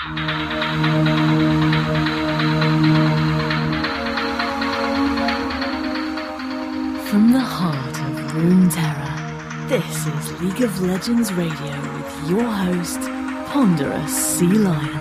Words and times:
From 0.00 0.16
the 7.32 7.38
heart 7.38 8.00
of 8.00 8.32
Runeterra, 8.32 9.68
this 9.68 10.06
is 10.06 10.40
League 10.40 10.62
of 10.62 10.80
Legends 10.80 11.30
Radio 11.34 11.76
with 11.98 12.30
your 12.30 12.44
host, 12.44 13.00
Ponderous 13.50 14.38
Sea 14.38 14.46
Lion. 14.46 15.00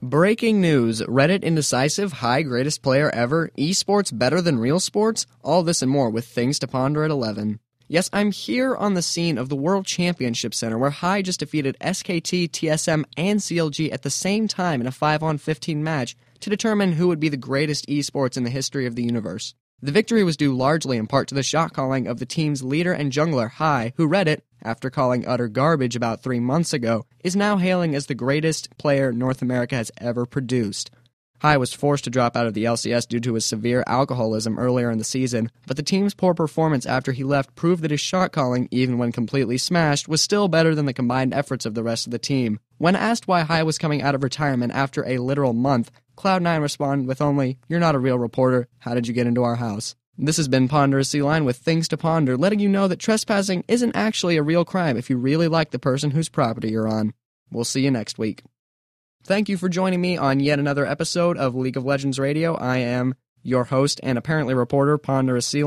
Breaking 0.00 0.60
news 0.60 1.02
Reddit 1.02 1.42
indecisive, 1.42 2.12
Hai 2.12 2.42
greatest 2.42 2.82
player 2.82 3.10
ever, 3.10 3.50
esports 3.58 4.16
better 4.16 4.40
than 4.40 4.60
real 4.60 4.78
sports? 4.78 5.26
All 5.42 5.64
this 5.64 5.82
and 5.82 5.90
more 5.90 6.08
with 6.08 6.24
things 6.24 6.60
to 6.60 6.68
ponder 6.68 7.02
at 7.02 7.10
11. 7.10 7.58
Yes, 7.86 8.08
I'm 8.14 8.32
here 8.32 8.74
on 8.74 8.94
the 8.94 9.02
scene 9.02 9.36
of 9.36 9.50
the 9.50 9.56
World 9.56 9.84
Championship 9.84 10.54
Center 10.54 10.78
where 10.78 10.88
Hai 10.88 11.20
just 11.20 11.40
defeated 11.40 11.76
SKT, 11.82 12.50
TSM, 12.50 13.04
and 13.18 13.40
CLG 13.40 13.92
at 13.92 14.00
the 14.00 14.10
same 14.10 14.48
time 14.48 14.80
in 14.80 14.86
a 14.86 14.92
5 14.92 15.22
on 15.22 15.36
15 15.36 15.84
match 15.84 16.16
to 16.40 16.48
determine 16.48 16.92
who 16.92 17.08
would 17.08 17.20
be 17.20 17.28
the 17.28 17.36
greatest 17.36 17.86
esports 17.86 18.38
in 18.38 18.44
the 18.44 18.50
history 18.50 18.86
of 18.86 18.96
the 18.96 19.02
universe. 19.02 19.54
The 19.82 19.92
victory 19.92 20.24
was 20.24 20.38
due 20.38 20.56
largely 20.56 20.96
in 20.96 21.06
part 21.06 21.28
to 21.28 21.34
the 21.34 21.42
shot 21.42 21.74
calling 21.74 22.06
of 22.06 22.18
the 22.18 22.26
team's 22.26 22.62
leader 22.62 22.94
and 22.94 23.12
jungler, 23.12 23.50
Hai, 23.50 23.92
who 23.96 24.08
Reddit 24.08 24.40
after 24.62 24.88
calling 24.88 25.26
utter 25.26 25.46
garbage 25.46 25.94
about 25.94 26.22
three 26.22 26.40
months 26.40 26.72
ago, 26.72 27.04
is 27.22 27.36
now 27.36 27.58
hailing 27.58 27.94
as 27.94 28.06
the 28.06 28.14
greatest 28.14 28.74
player 28.78 29.12
North 29.12 29.42
America 29.42 29.76
has 29.76 29.92
ever 29.98 30.24
produced. 30.24 30.90
Hai 31.44 31.58
was 31.58 31.74
forced 31.74 32.04
to 32.04 32.10
drop 32.10 32.38
out 32.38 32.46
of 32.46 32.54
the 32.54 32.64
LCS 32.64 33.06
due 33.06 33.20
to 33.20 33.34
his 33.34 33.44
severe 33.44 33.84
alcoholism 33.86 34.58
earlier 34.58 34.90
in 34.90 34.96
the 34.96 35.04
season, 35.04 35.50
but 35.66 35.76
the 35.76 35.82
team's 35.82 36.14
poor 36.14 36.32
performance 36.32 36.86
after 36.86 37.12
he 37.12 37.22
left 37.22 37.54
proved 37.54 37.82
that 37.82 37.90
his 37.90 38.00
shot 38.00 38.32
calling, 38.32 38.66
even 38.70 38.96
when 38.96 39.12
completely 39.12 39.58
smashed, 39.58 40.08
was 40.08 40.22
still 40.22 40.48
better 40.48 40.74
than 40.74 40.86
the 40.86 40.94
combined 40.94 41.34
efforts 41.34 41.66
of 41.66 41.74
the 41.74 41.82
rest 41.82 42.06
of 42.06 42.12
the 42.12 42.18
team. 42.18 42.60
When 42.78 42.96
asked 42.96 43.28
why 43.28 43.42
Hai 43.42 43.62
was 43.62 43.76
coming 43.76 44.00
out 44.00 44.14
of 44.14 44.22
retirement 44.22 44.72
after 44.72 45.04
a 45.06 45.18
literal 45.18 45.52
month, 45.52 45.90
Cloud9 46.16 46.62
responded 46.62 47.06
with 47.06 47.20
only, 47.20 47.58
You're 47.68 47.78
not 47.78 47.94
a 47.94 47.98
real 47.98 48.18
reporter. 48.18 48.66
How 48.78 48.94
did 48.94 49.06
you 49.06 49.12
get 49.12 49.26
into 49.26 49.42
our 49.42 49.56
house? 49.56 49.96
This 50.16 50.38
has 50.38 50.48
been 50.48 50.66
Ponderous 50.66 51.10
Sea 51.10 51.20
Lion 51.20 51.44
with 51.44 51.58
Things 51.58 51.88
to 51.88 51.98
Ponder, 51.98 52.38
letting 52.38 52.60
you 52.60 52.70
know 52.70 52.88
that 52.88 53.00
trespassing 53.00 53.64
isn't 53.68 53.94
actually 53.94 54.38
a 54.38 54.42
real 54.42 54.64
crime 54.64 54.96
if 54.96 55.10
you 55.10 55.18
really 55.18 55.48
like 55.48 55.72
the 55.72 55.78
person 55.78 56.12
whose 56.12 56.30
property 56.30 56.70
you're 56.70 56.88
on. 56.88 57.12
We'll 57.50 57.64
see 57.64 57.82
you 57.82 57.90
next 57.90 58.16
week. 58.16 58.44
Thank 59.26 59.48
you 59.48 59.56
for 59.56 59.70
joining 59.70 60.02
me 60.02 60.18
on 60.18 60.38
yet 60.40 60.58
another 60.58 60.84
episode 60.84 61.38
of 61.38 61.54
League 61.54 61.78
of 61.78 61.84
Legends 61.86 62.18
Radio. 62.18 62.56
I 62.56 62.76
am 62.78 63.14
your 63.42 63.64
host 63.64 63.98
and 64.02 64.18
apparently 64.18 64.52
reporter, 64.52 64.98
Ponderous 64.98 65.46
Sea 65.46 65.64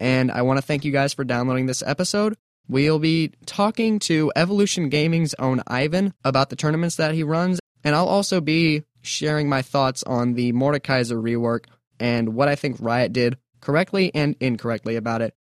and 0.00 0.32
I 0.32 0.42
want 0.42 0.58
to 0.58 0.62
thank 0.62 0.84
you 0.84 0.90
guys 0.90 1.14
for 1.14 1.22
downloading 1.22 1.66
this 1.66 1.84
episode. 1.86 2.36
We'll 2.66 2.98
be 2.98 3.30
talking 3.46 4.00
to 4.00 4.32
Evolution 4.34 4.88
Gaming's 4.88 5.34
own 5.34 5.62
Ivan 5.68 6.14
about 6.24 6.50
the 6.50 6.56
tournaments 6.56 6.96
that 6.96 7.14
he 7.14 7.22
runs, 7.22 7.60
and 7.84 7.94
I'll 7.94 8.08
also 8.08 8.40
be 8.40 8.82
sharing 9.02 9.48
my 9.48 9.62
thoughts 9.62 10.02
on 10.02 10.34
the 10.34 10.52
Mordekaiser 10.52 11.22
rework 11.22 11.66
and 12.00 12.34
what 12.34 12.48
I 12.48 12.56
think 12.56 12.78
Riot 12.80 13.12
did 13.12 13.38
correctly 13.60 14.10
and 14.16 14.34
incorrectly 14.40 14.96
about 14.96 15.22
it. 15.22 15.32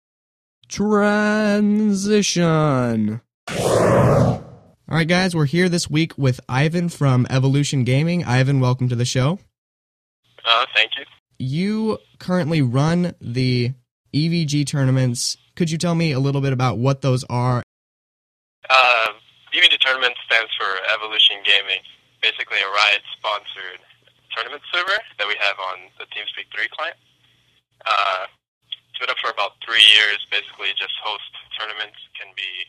Transition. 0.67 1.81
All 4.89 4.97
right, 4.97 5.07
guys, 5.07 5.35
we're 5.35 5.45
here 5.45 5.69
this 5.69 5.87
week 5.87 6.17
with 6.17 6.39
Ivan 6.49 6.89
from 6.89 7.27
Evolution 7.29 7.83
Gaming. 7.83 8.25
Ivan, 8.25 8.59
welcome 8.59 8.89
to 8.89 8.95
the 8.95 9.05
show. 9.05 9.37
Uh, 10.43 10.65
thank 10.73 10.97
you. 10.97 11.05
You 11.37 11.99
currently 12.17 12.63
run 12.63 13.13
the 13.21 13.73
EVG 14.15 14.65
tournaments. 14.65 15.37
Could 15.55 15.69
you 15.69 15.77
tell 15.77 15.93
me 15.93 16.11
a 16.11 16.17
little 16.17 16.41
bit 16.41 16.53
about 16.53 16.79
what 16.79 17.01
those 17.01 17.23
are? 17.29 17.61
Uh, 18.67 19.09
EVG 19.53 19.77
tournament 19.77 20.15
stands 20.25 20.49
for 20.57 20.65
Evolution 20.91 21.37
Gaming. 21.45 21.85
Basically, 22.23 22.57
a 22.57 22.65
Riot-sponsored 22.65 23.85
tournament 24.35 24.63
server 24.73 24.97
that 25.19 25.27
we 25.27 25.35
have 25.37 25.59
on 25.69 25.85
the 25.99 26.05
TeamSpeak 26.05 26.49
3 26.49 26.65
client. 26.73 26.97
Uh, 27.85 28.25
it's 28.89 28.97
been 28.97 29.09
up 29.11 29.21
for 29.21 29.29
about 29.29 29.51
three 29.61 29.85
years. 29.93 30.25
Basically, 30.31 30.73
just 30.73 30.97
host 31.05 31.29
tournaments. 31.53 32.01
Can 32.17 32.33
be 32.33 32.65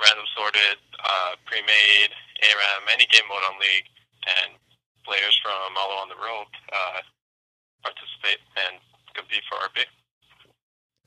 random 0.00 0.26
sorted, 0.36 0.78
uh, 1.02 1.36
pre-made, 1.44 2.10
ARAM, 2.42 2.82
any 2.92 3.06
game 3.10 3.26
mode 3.28 3.44
on 3.48 3.58
League, 3.60 3.88
and 4.26 4.56
players 5.04 5.34
from 5.42 5.74
all 5.76 5.90
around 5.98 6.08
the 6.08 6.20
world 6.20 6.46
uh, 6.70 7.00
participate 7.82 8.38
and 8.56 8.78
compete 9.14 9.42
for 9.50 9.58
RP. 9.58 9.84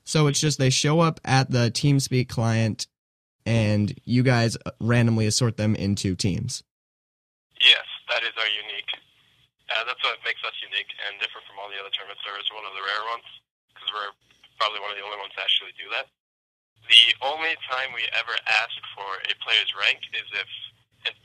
So 0.04 0.28
it's 0.28 0.40
just 0.40 0.60
they 0.60 0.70
show 0.70 1.00
up 1.00 1.20
at 1.26 1.50
the 1.50 1.72
TeamSpeak 1.72 2.30
client 2.30 2.88
and 3.46 3.94
you 4.06 4.22
guys 4.22 4.58
randomly 4.82 5.26
assort 5.26 5.58
them 5.58 5.74
into 5.76 6.16
teams. 6.16 6.62
Yes, 7.62 7.86
that 8.10 8.22
is 8.26 8.34
our 8.38 8.50
unique. 8.50 8.90
Uh, 9.70 9.82
that's 9.86 10.02
what 10.06 10.18
makes 10.26 10.42
us 10.46 10.54
unique 10.62 10.90
and 11.10 11.18
different 11.22 11.46
from 11.50 11.58
all 11.58 11.70
the 11.70 11.78
other 11.82 11.94
tournament 11.94 12.22
servers. 12.22 12.46
One 12.54 12.66
of 12.66 12.74
the 12.78 12.86
rare 12.86 13.06
ones, 13.10 13.26
because 13.74 13.90
we're 13.90 14.14
probably 14.62 14.82
one 14.82 14.94
of 14.94 14.98
the 14.98 15.06
only 15.06 15.18
ones 15.18 15.34
to 15.38 15.42
actually 15.42 15.74
do 15.78 15.90
that. 15.94 16.06
The 16.86 17.06
only 17.26 17.56
time 17.72 17.96
we 17.96 18.06
ever 18.14 18.36
ask 18.46 18.78
for 18.94 19.10
a 19.26 19.34
player's 19.42 19.72
rank 19.80 20.04
is 20.14 20.28
if 20.36 20.50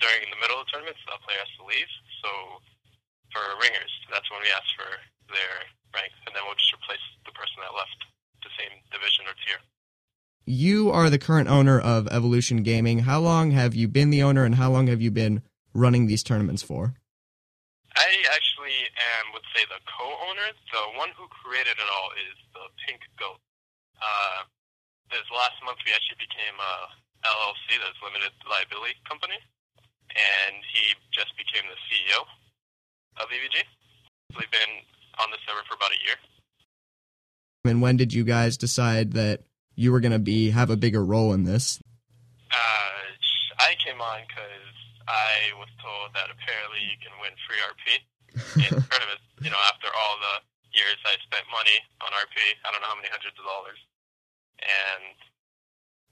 during 0.00 0.28
the 0.28 0.40
middle 0.40 0.60
of 0.60 0.68
the 0.68 0.72
tournaments 0.72 1.00
a 1.08 1.20
player 1.24 1.40
has 1.40 1.52
to 1.60 1.64
leave. 1.64 1.90
So 2.24 2.30
for 3.32 3.44
ringers, 3.60 3.92
that's 4.12 4.28
when 4.32 4.40
we 4.44 4.50
ask 4.52 4.68
for 4.76 4.90
their 5.32 5.54
rank, 5.94 6.12
and 6.26 6.32
then 6.34 6.42
we'll 6.44 6.56
just 6.56 6.72
replace 6.74 7.04
the 7.24 7.32
person 7.32 7.60
that 7.64 7.72
left 7.76 7.98
the 8.42 8.52
same 8.56 8.74
division 8.90 9.28
or 9.28 9.36
tier. 9.44 9.60
You 10.44 10.90
are 10.90 11.08
the 11.08 11.20
current 11.20 11.48
owner 11.48 11.78
of 11.78 12.08
Evolution 12.08 12.62
Gaming. 12.64 13.06
How 13.06 13.20
long 13.20 13.52
have 13.52 13.74
you 13.74 13.86
been 13.86 14.10
the 14.10 14.22
owner 14.22 14.44
and 14.44 14.56
how 14.56 14.70
long 14.72 14.88
have 14.88 15.00
you 15.00 15.10
been 15.10 15.42
running 15.74 16.06
these 16.06 16.24
tournaments 16.24 16.62
for? 16.62 16.94
I 17.94 18.10
actually 18.34 18.88
am, 19.20 19.32
would 19.34 19.46
say, 19.54 19.62
the 19.68 19.78
co-owner. 19.86 20.48
The 20.72 20.98
one 20.98 21.10
who 21.14 21.26
created 21.28 21.76
it 21.76 21.88
all 21.90 22.10
is 22.18 22.36
the 22.54 22.66
Pink 22.86 23.00
Goat. 23.18 23.38
Uh, 24.00 24.48
this 25.10 25.26
last 25.34 25.58
month, 25.66 25.78
we 25.84 25.92
actually 25.92 26.22
became 26.22 26.56
a 26.58 26.74
LLC, 27.26 27.76
that's 27.82 27.98
limited 28.00 28.32
liability 28.48 28.96
company, 29.04 29.36
and 30.14 30.54
he 30.72 30.96
just 31.12 31.34
became 31.36 31.66
the 31.68 31.78
CEO 31.90 32.24
of 33.20 33.28
EVG. 33.28 33.66
We've 34.38 34.50
been 34.50 34.86
on 35.18 35.28
the 35.30 35.38
server 35.44 35.66
for 35.68 35.74
about 35.74 35.92
a 35.92 36.00
year. 36.06 36.18
And 37.66 37.82
when 37.82 37.98
did 37.98 38.14
you 38.14 38.24
guys 38.24 38.56
decide 38.56 39.12
that 39.12 39.44
you 39.74 39.92
were 39.92 40.00
going 40.00 40.16
to 40.16 40.22
be 40.22 40.50
have 40.50 40.70
a 40.70 40.78
bigger 40.80 41.04
role 41.04 41.34
in 41.34 41.44
this? 41.44 41.78
Uh, 42.48 43.00
I 43.60 43.76
came 43.84 44.00
on 44.00 44.24
because 44.24 44.74
I 45.04 45.52
was 45.60 45.68
told 45.82 46.14
that 46.16 46.32
apparently 46.32 46.80
you 46.88 46.96
can 47.02 47.12
win 47.20 47.34
free 47.44 47.60
RP 47.60 47.84
in 48.64 48.72
tournaments. 48.80 49.26
You 49.44 49.50
know, 49.52 49.60
after 49.68 49.92
all 49.92 50.16
the 50.22 50.36
years 50.72 50.96
I 51.04 51.18
spent 51.26 51.44
money 51.52 51.76
on 52.00 52.10
RP, 52.16 52.38
I 52.64 52.72
don't 52.72 52.80
know 52.80 52.88
how 52.88 52.96
many 52.96 53.12
hundreds 53.12 53.36
of 53.36 53.44
dollars, 53.44 53.80
and 54.62 55.16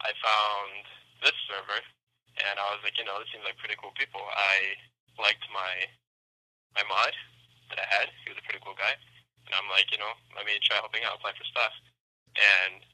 I 0.00 0.14
found 0.19 0.84
this 1.25 1.36
server, 1.50 1.81
and 2.38 2.54
I 2.56 2.66
was 2.72 2.82
like, 2.86 2.97
you 2.97 3.04
know, 3.04 3.19
this 3.19 3.28
seems 3.34 3.44
like 3.44 3.59
pretty 3.59 3.76
cool 3.81 3.94
people. 3.98 4.22
I 4.22 4.78
liked 5.19 5.42
my 5.50 5.88
my 6.76 6.84
mod 6.86 7.14
that 7.72 7.81
I 7.82 7.86
had. 7.88 8.09
He 8.22 8.31
was 8.31 8.38
a 8.38 8.47
pretty 8.47 8.62
cool 8.62 8.78
guy, 8.78 8.94
and 9.48 9.53
I'm 9.56 9.69
like, 9.72 9.91
you 9.91 9.98
know, 9.98 10.12
let 10.38 10.47
me 10.47 10.56
try 10.62 10.78
helping 10.78 11.03
out, 11.03 11.19
apply 11.19 11.34
for 11.34 11.47
stuff, 11.48 11.75
and 12.38 12.84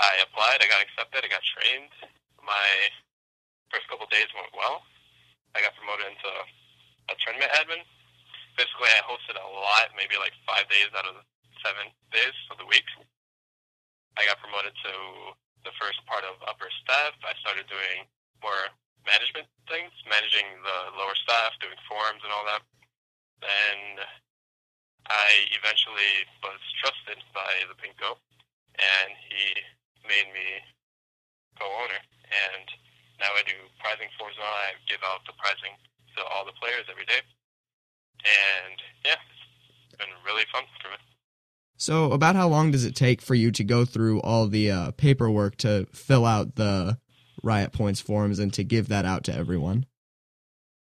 I 0.00 0.22
applied. 0.24 0.64
I 0.64 0.70
got 0.70 0.84
accepted. 0.84 1.26
I 1.26 1.30
got 1.30 1.44
trained. 1.44 1.92
My 2.40 2.70
first 3.68 3.86
couple 3.92 4.08
days 4.08 4.30
went 4.32 4.50
well. 4.56 4.82
I 5.54 5.60
got 5.60 5.76
promoted 5.76 6.08
into 6.08 6.30
a 7.10 7.14
tournament 7.20 7.52
admin. 7.58 7.82
Basically, 8.56 8.90
I 8.90 9.02
hosted 9.06 9.38
a 9.38 9.50
lot, 9.50 9.92
maybe 9.94 10.16
like 10.18 10.34
five 10.46 10.66
days 10.70 10.90
out 10.94 11.06
of 11.06 11.22
seven 11.62 11.90
days 12.14 12.36
of 12.50 12.58
the 12.58 12.66
week. 12.66 12.86
I 14.18 14.26
got 14.26 14.42
promoted 14.42 14.74
to 14.74 14.92
the 15.64 15.74
first 15.76 16.00
part 16.08 16.24
of 16.24 16.40
upper 16.48 16.68
staff. 16.82 17.14
I 17.22 17.36
started 17.38 17.68
doing 17.68 18.08
more 18.40 18.72
management 19.06 19.48
things, 19.68 19.92
managing 20.08 20.48
the 20.64 20.78
lower 20.96 21.16
staff, 21.16 21.56
doing 21.60 21.76
forums 21.88 22.20
and 22.24 22.32
all 22.32 22.44
that. 22.48 22.62
Then 23.40 24.04
I 25.08 25.28
eventually 25.56 26.28
was 26.44 26.60
trusted 26.80 27.20
by 27.32 27.50
the 27.66 27.76
Pinko, 27.80 28.16
and 28.76 29.10
he 29.28 29.56
made 30.04 30.28
me 30.32 30.60
co-owner. 31.58 32.00
And 32.30 32.66
now 33.18 33.32
I 33.34 33.42
do 33.44 33.56
prizing 33.80 34.08
for 34.16 34.32
Zone. 34.32 34.44
I 34.44 34.76
give 34.88 35.00
out 35.04 35.24
the 35.26 35.36
prizing 35.40 35.76
to 36.16 36.20
all 36.30 36.44
the 36.44 36.56
players 36.60 36.88
every 36.88 37.04
day. 37.04 37.20
And 38.24 38.76
yeah, 39.04 39.20
it's 39.88 39.96
been 39.96 40.12
really 40.24 40.44
fun 40.52 40.64
for 40.80 40.92
me. 40.92 41.00
So, 41.80 42.12
about 42.12 42.36
how 42.36 42.44
long 42.44 42.76
does 42.76 42.84
it 42.84 42.92
take 42.92 43.24
for 43.24 43.32
you 43.32 43.48
to 43.52 43.64
go 43.64 43.86
through 43.86 44.20
all 44.20 44.46
the 44.48 44.70
uh, 44.70 44.90
paperwork 45.00 45.56
to 45.64 45.88
fill 45.96 46.26
out 46.26 46.56
the 46.60 47.00
Riot 47.42 47.72
Points 47.72 48.04
forms 48.04 48.38
and 48.38 48.52
to 48.52 48.62
give 48.62 48.88
that 48.92 49.08
out 49.08 49.24
to 49.24 49.34
everyone? 49.34 49.88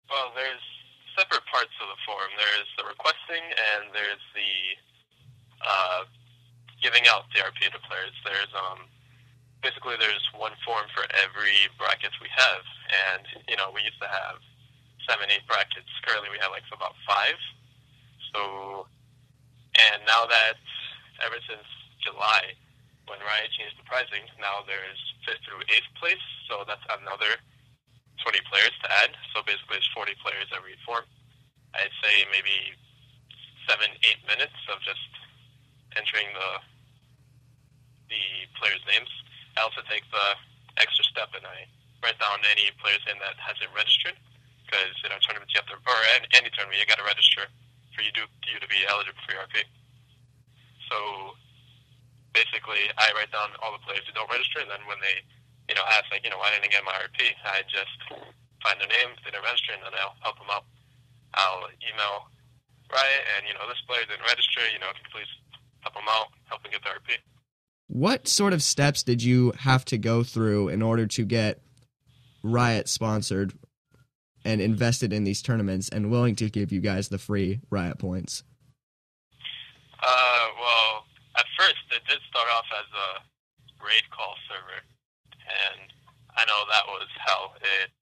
Well, 0.07 0.31
there's 0.31 0.63
separate 1.19 1.44
parts 1.51 1.75
of 1.83 1.92
the 1.92 2.00
form. 2.07 2.31
There's 2.39 2.71
the 2.80 2.88
requesting, 2.88 3.44
and 3.44 3.92
there's 3.92 4.24
the 4.31 5.68
uh, 5.68 6.07
giving 6.81 7.03
out 7.12 7.27
the 7.36 7.44
RP 7.44 7.59
to 7.75 7.81
players. 7.92 8.15
There's 8.24 8.56
um, 8.56 8.88
basically 9.59 10.00
there's 10.00 10.24
one 10.31 10.56
form 10.63 10.88
for 10.95 11.03
every 11.12 11.59
brackets 11.75 12.15
we 12.24 12.31
have. 12.31 12.63
And, 13.12 13.44
you 13.51 13.59
know, 13.59 13.68
we 13.75 13.83
used 13.83 14.00
to 14.00 14.07
have 14.07 14.39
seven, 15.12 15.27
eight 15.27 15.44
brackets. 15.44 15.92
Currently 16.07 16.31
we 16.31 16.39
have 16.39 16.56
like 16.56 16.63
about 16.71 16.95
five. 17.03 17.36
So, 18.31 18.88
and 19.92 20.00
now 20.07 20.24
that 20.31 20.56
ever 21.24 21.40
since 21.48 21.68
July, 22.04 22.56
when 23.08 23.22
Riot 23.22 23.52
changed 23.54 23.78
the 23.78 23.86
pricing, 23.86 24.26
now 24.42 24.66
there's 24.66 25.00
fifth 25.24 25.44
through 25.46 25.62
eighth 25.70 25.90
place. 26.00 26.22
So 26.50 26.66
that's 26.66 26.84
another 26.90 27.38
20 28.24 28.40
players 28.50 28.74
to 28.84 28.88
add. 29.06 29.14
So 29.34 29.46
basically 29.46 29.78
it's 29.78 29.90
40 29.94 30.16
players 30.22 30.50
every 30.56 30.78
form. 30.86 31.06
I'd 31.76 31.94
say 32.02 32.26
maybe 32.32 32.74
seven, 33.68 33.92
eight 34.08 34.22
minutes 34.26 34.56
of 34.72 34.80
just 34.82 35.02
entering 35.98 36.30
the 36.34 36.62
the 38.06 38.22
players' 38.62 38.86
names. 38.86 39.10
I 39.58 39.66
also 39.66 39.82
take 39.90 40.06
the 40.14 40.28
extra 40.78 41.04
step 41.10 41.34
and 41.34 41.42
I 41.42 41.66
write 42.06 42.22
down 42.22 42.38
any 42.54 42.70
players 42.78 43.02
in 43.10 43.18
that 43.18 43.34
hasn't 43.42 43.74
registered 43.74 44.14
because 44.66 44.94
in 45.02 45.10
our 45.10 45.22
tournaments 45.26 45.54
you 45.58 45.62
have 45.62 45.70
to, 45.74 45.78
or 45.78 46.00
any, 46.14 46.30
any 46.38 46.50
tournament 46.54 46.78
you 46.78 46.86
got 46.86 47.02
to 47.02 47.08
register 47.08 47.50
for 47.98 48.06
you 48.06 48.14
to 48.14 48.24
you 48.46 48.62
to 48.62 48.70
be 48.70 48.86
eligible 48.86 49.18
for 49.26 49.34
ERP. 49.42 49.66
So 50.90 50.98
basically, 52.36 52.92
I 52.98 53.10
write 53.16 53.32
down 53.32 53.56
all 53.64 53.72
the 53.72 53.84
players 53.84 54.04
who 54.06 54.14
don't 54.14 54.30
register, 54.30 54.60
and 54.60 54.70
then 54.70 54.84
when 54.86 55.00
they, 55.00 55.24
you 55.70 55.76
know, 55.76 55.86
ask 55.96 56.06
like, 56.12 56.24
you 56.24 56.30
know, 56.30 56.38
why 56.38 56.52
didn't 56.52 56.68
I 56.68 56.72
get 56.72 56.84
my 56.86 56.96
RP? 57.00 57.32
I 57.48 57.64
just 57.66 57.96
find 58.62 58.78
their 58.82 58.92
name, 58.92 59.16
they 59.24 59.32
didn't 59.32 59.46
register, 59.46 59.74
and 59.74 59.84
then 59.84 59.94
I'll 59.98 60.18
help 60.22 60.38
them 60.38 60.52
out. 60.52 60.66
I'll 61.36 61.68
email 61.84 62.32
Riot, 62.92 63.24
and 63.38 63.48
you 63.48 63.54
know, 63.54 63.66
this 63.68 63.82
player 63.88 64.06
didn't 64.08 64.26
register. 64.26 64.62
You 64.72 64.80
know, 64.80 64.92
can 64.94 65.04
you 65.06 65.14
please 65.14 65.32
help 65.82 65.96
them 65.96 66.10
out, 66.10 66.30
help 66.46 66.62
them 66.62 66.72
get 66.72 66.84
the 66.84 66.94
RP? 66.94 67.18
What 67.88 68.28
sort 68.28 68.54
of 68.54 68.64
steps 68.64 69.04
did 69.04 69.22
you 69.24 69.54
have 69.60 69.86
to 69.86 69.98
go 69.98 70.24
through 70.24 70.70
in 70.70 70.81
order 70.81 71.06
to 71.08 71.26
get 71.26 71.62
Riot 72.44 72.90
sponsored 72.90 73.54
and 74.44 74.62
invested 74.62 75.12
in 75.12 75.24
these 75.24 75.42
tournaments 75.42 75.90
and 75.90 76.12
willing 76.12 76.36
to 76.38 76.50
give 76.50 76.72
you 76.72 76.80
guys 76.81 77.10
the 77.10 77.18
free 77.18 77.60
Riot 77.70 77.98
points? 77.98 78.44
Uh, 80.02 80.35
well, 80.66 81.06
at 81.38 81.46
first 81.54 81.86
it 81.94 82.02
did 82.10 82.18
start 82.26 82.50
off 82.50 82.66
as 82.74 82.90
a 82.90 83.10
RaidCall 83.78 84.34
server, 84.50 84.82
and 85.46 85.94
I 86.34 86.42
know 86.50 86.66
that 86.66 86.90
was 86.90 87.06
hell. 87.22 87.54
It 87.62 87.94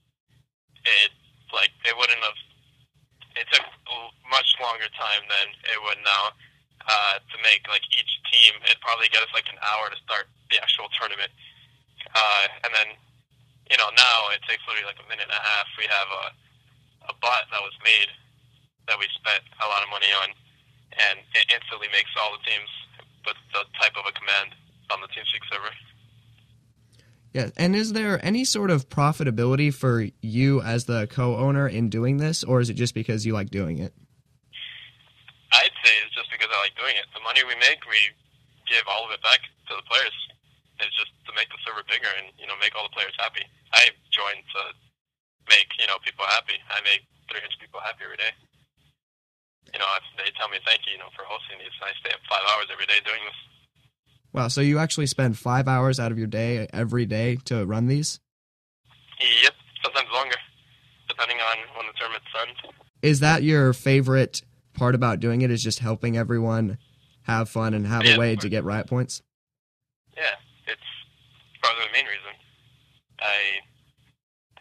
it 0.87 1.11
like 1.51 1.75
it 1.83 1.95
wouldn't 1.99 2.23
have. 2.23 2.39
It 3.35 3.49
took 3.51 3.65
much 4.29 4.55
longer 4.61 4.87
time 4.93 5.25
than 5.25 5.47
it 5.65 5.79
would 5.83 5.97
now 6.05 6.31
uh, 6.87 7.17
to 7.17 7.35
make 7.43 7.67
like 7.67 7.83
each 7.97 8.13
team. 8.31 8.55
It'd 8.63 8.79
probably 8.79 9.11
get 9.11 9.25
us 9.25 9.33
like 9.35 9.49
an 9.51 9.59
hour 9.59 9.91
to 9.91 9.97
start 10.07 10.31
the 10.53 10.61
actual 10.61 10.87
tournament, 10.95 11.33
uh, 12.15 12.45
and 12.63 12.71
then 12.71 12.95
you 13.67 13.75
know 13.75 13.91
now 13.91 14.31
it 14.31 14.39
takes 14.47 14.63
literally 14.69 14.87
like 14.87 15.01
a 15.03 15.07
minute 15.11 15.27
and 15.27 15.35
a 15.35 15.43
half. 15.43 15.67
We 15.75 15.89
have 15.91 16.07
a 16.07 16.25
a 17.11 17.13
bot 17.19 17.51
that 17.51 17.59
was 17.59 17.75
made 17.83 18.07
that 18.87 18.99
we 18.99 19.07
spent 19.15 19.43
a 19.63 19.67
lot 19.67 19.83
of 19.83 19.89
money 19.91 20.11
on, 20.23 20.35
and 21.09 21.19
it 21.33 21.45
instantly 21.53 21.87
makes 21.91 22.09
all 22.19 22.33
the 22.37 22.43
teams 22.45 22.69
with 23.25 23.37
the 23.53 23.63
type 23.79 23.95
of 23.97 24.05
a 24.07 24.13
command 24.13 24.55
on 24.91 25.01
the 25.01 25.07
TeamSpeak 25.07 25.43
server. 25.51 25.73
Yeah, 27.33 27.49
and 27.57 27.75
is 27.75 27.97
there 27.97 28.21
any 28.21 28.45
sort 28.45 28.69
of 28.69 28.89
profitability 28.89 29.73
for 29.73 30.05
you 30.21 30.61
as 30.61 30.85
the 30.85 31.09
co-owner 31.09 31.67
in 31.67 31.89
doing 31.89 32.17
this, 32.17 32.43
or 32.43 32.61
is 32.61 32.69
it 32.69 32.77
just 32.77 32.93
because 32.93 33.25
you 33.25 33.33
like 33.33 33.49
doing 33.49 33.79
it? 33.81 33.93
I'd 35.53 35.73
say 35.81 35.93
it's 36.05 36.13
just 36.13 36.29
because 36.29 36.49
I 36.53 36.57
like 36.61 36.77
doing 36.77 36.93
it. 36.93 37.09
The 37.13 37.25
money 37.25 37.41
we 37.41 37.57
make, 37.57 37.81
we 37.89 37.97
give 38.69 38.85
all 38.85 39.05
of 39.05 39.11
it 39.13 39.21
back 39.25 39.41
to 39.69 39.73
the 39.73 39.85
players. 39.89 40.13
It's 40.77 40.93
just 40.93 41.09
to 41.25 41.31
make 41.33 41.49
the 41.49 41.57
server 41.65 41.81
bigger 41.89 42.09
and 42.21 42.29
you 42.37 42.45
know 42.45 42.57
make 42.61 42.77
all 42.77 42.85
the 42.85 42.93
players 42.93 43.13
happy. 43.17 43.45
I 43.73 43.89
joined 44.13 44.45
to 44.53 44.61
make 45.49 45.69
you 45.81 45.89
know 45.89 45.97
people 46.05 46.25
happy. 46.29 46.57
I 46.69 46.81
make 46.85 47.05
300 47.33 47.49
people 47.57 47.81
happy 47.81 48.05
every 48.05 48.17
day. 48.17 48.33
You 49.71 49.79
know, 49.79 49.85
they 50.17 50.29
tell 50.37 50.49
me 50.49 50.57
thank 50.65 50.81
you, 50.85 50.93
you 50.93 50.99
know, 50.99 51.09
for 51.15 51.23
hosting 51.25 51.57
these. 51.59 51.73
And 51.81 51.89
I 51.89 51.93
stay 51.99 52.11
up 52.13 52.21
five 52.29 52.43
hours 52.53 52.67
every 52.71 52.85
day 52.85 52.99
doing 53.05 53.21
this. 53.25 53.39
Wow, 54.33 54.47
so 54.47 54.61
you 54.61 54.79
actually 54.79 55.05
spend 55.07 55.37
five 55.37 55.67
hours 55.67 55.99
out 55.99 56.11
of 56.11 56.17
your 56.17 56.27
day 56.27 56.67
every 56.73 57.05
day 57.05 57.37
to 57.45 57.65
run 57.65 57.87
these? 57.87 58.19
Yep, 59.19 59.53
sometimes 59.83 60.09
longer, 60.11 60.35
depending 61.07 61.37
on 61.37 61.57
when 61.77 61.85
the 61.87 61.93
tournament's 61.93 62.27
done. 62.33 62.73
Is 63.01 63.19
that 63.19 63.43
your 63.43 63.73
favorite 63.73 64.41
part 64.73 64.95
about 64.95 65.19
doing 65.19 65.41
it? 65.41 65.51
Is 65.51 65.61
just 65.61 65.79
helping 65.79 66.17
everyone 66.17 66.77
have 67.23 67.47
fun 67.47 67.73
and 67.73 67.85
have 67.85 68.05
Yeah, 68.05 68.15
a 68.15 68.19
way 68.19 68.35
to 68.35 68.49
get 68.49 68.63
riot 68.63 68.87
points? 68.87 69.21
Yeah, 70.17 70.33
it's 70.67 70.81
probably 71.61 71.85
the 71.85 71.93
main 71.93 72.05
reason. 72.05 72.33
I, 73.21 73.61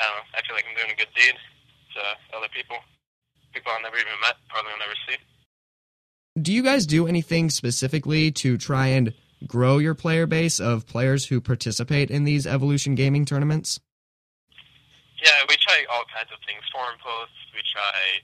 I 0.01 0.05
don't 0.05 0.17
know. 0.17 0.27
I 0.37 0.41
feel 0.47 0.57
like 0.57 0.65
I'm 0.69 0.77
doing 0.77 0.93
a 0.93 0.99
good 0.99 1.13
deed 1.17 1.35
to 1.97 2.37
other 2.37 2.49
people, 2.55 2.77
people 3.53 3.73
I've 3.75 3.83
never 3.83 3.97
even 3.97 4.13
met, 4.21 4.37
probably 4.49 4.73
will 4.73 4.79
never 4.79 4.99
see. 5.09 5.17
Do 6.41 6.53
you 6.53 6.63
guys 6.63 6.87
do 6.87 7.07
anything 7.07 7.51
specifically 7.51 8.31
to 8.33 8.57
try 8.57 8.89
and 8.89 9.13
grow 9.47 9.79
your 9.79 9.95
player 9.95 10.27
base 10.27 10.61
of 10.61 10.87
players 10.87 11.27
who 11.27 11.41
participate 11.41 12.11
in 12.11 12.25
these 12.25 12.47
Evolution 12.47 12.95
Gaming 12.95 13.25
tournaments? 13.25 13.81
Yeah, 15.23 15.39
we 15.49 15.57
try 15.61 15.85
all 15.93 16.05
kinds 16.09 16.33
of 16.33 16.41
things. 16.47 16.63
Forum 16.73 16.97
posts, 17.05 17.37
we 17.55 17.61
try 17.71 18.23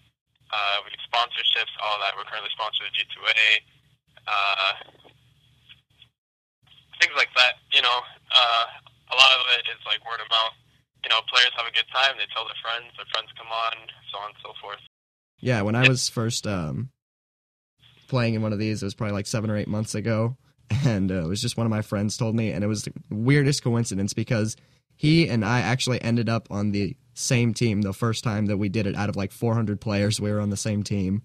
uh, 0.49 0.81
we 0.85 0.89
do 0.93 1.01
sponsorships, 1.05 1.73
all 1.85 2.01
that. 2.01 2.17
We're 2.17 2.25
currently 2.25 2.53
sponsored 2.57 2.89
with 2.89 2.97
G2A. 2.97 3.49
Uh, 4.25 4.73
things 7.01 7.15
like 7.17 7.33
that, 7.37 7.61
you 7.73 7.85
know. 7.85 8.01
Uh, 8.33 8.65
a 9.13 9.17
lot 9.17 9.33
of 9.37 9.45
it 9.61 9.69
is 9.69 9.81
like 9.85 10.01
word 10.09 10.21
of 10.21 10.29
mouth. 10.33 10.57
You 11.05 11.13
know, 11.13 11.21
players 11.29 11.53
have 11.57 11.69
a 11.69 11.73
good 11.73 11.89
time, 11.93 12.17
they 12.19 12.29
tell 12.33 12.45
their 12.49 12.59
friends, 12.61 12.91
their 12.97 13.09
friends 13.13 13.31
come 13.37 13.49
on, 13.49 13.77
so 14.11 14.19
on 14.19 14.33
and 14.35 14.41
so 14.43 14.53
forth. 14.61 14.83
Yeah, 15.41 15.63
when 15.63 15.75
I 15.75 15.89
was 15.89 16.09
first 16.09 16.47
um, 16.47 16.91
playing 18.09 18.35
in 18.35 18.43
one 18.43 18.53
of 18.53 18.59
these, 18.59 18.83
it 18.83 18.87
was 18.87 18.95
probably 18.95 19.15
like 19.15 19.27
seven 19.27 19.51
or 19.51 19.57
eight 19.57 19.69
months 19.69 19.95
ago, 19.95 20.37
and 20.85 21.11
uh, 21.11 21.25
it 21.25 21.29
was 21.29 21.41
just 21.41 21.57
one 21.57 21.67
of 21.67 21.71
my 21.71 21.83
friends 21.83 22.17
told 22.17 22.35
me, 22.35 22.51
and 22.51 22.65
it 22.65 22.69
was 22.69 22.83
the 22.83 22.93
weirdest 23.11 23.63
coincidence 23.63 24.15
because 24.15 24.57
he 24.97 25.29
and 25.29 25.45
I 25.45 25.61
actually 25.61 26.03
ended 26.03 26.29
up 26.29 26.49
on 26.51 26.73
the 26.73 26.97
same 27.15 27.55
team 27.55 27.83
the 27.83 27.93
first 27.93 28.25
time 28.25 28.47
that 28.47 28.57
we 28.57 28.69
did 28.69 28.87
it. 28.87 28.97
Out 28.97 29.09
of 29.09 29.17
like 29.17 29.33
400 29.33 29.81
players, 29.81 30.21
we 30.21 30.33
were 30.33 30.41
on 30.41 30.51
the 30.51 30.57
same 30.57 30.83
team, 30.83 31.23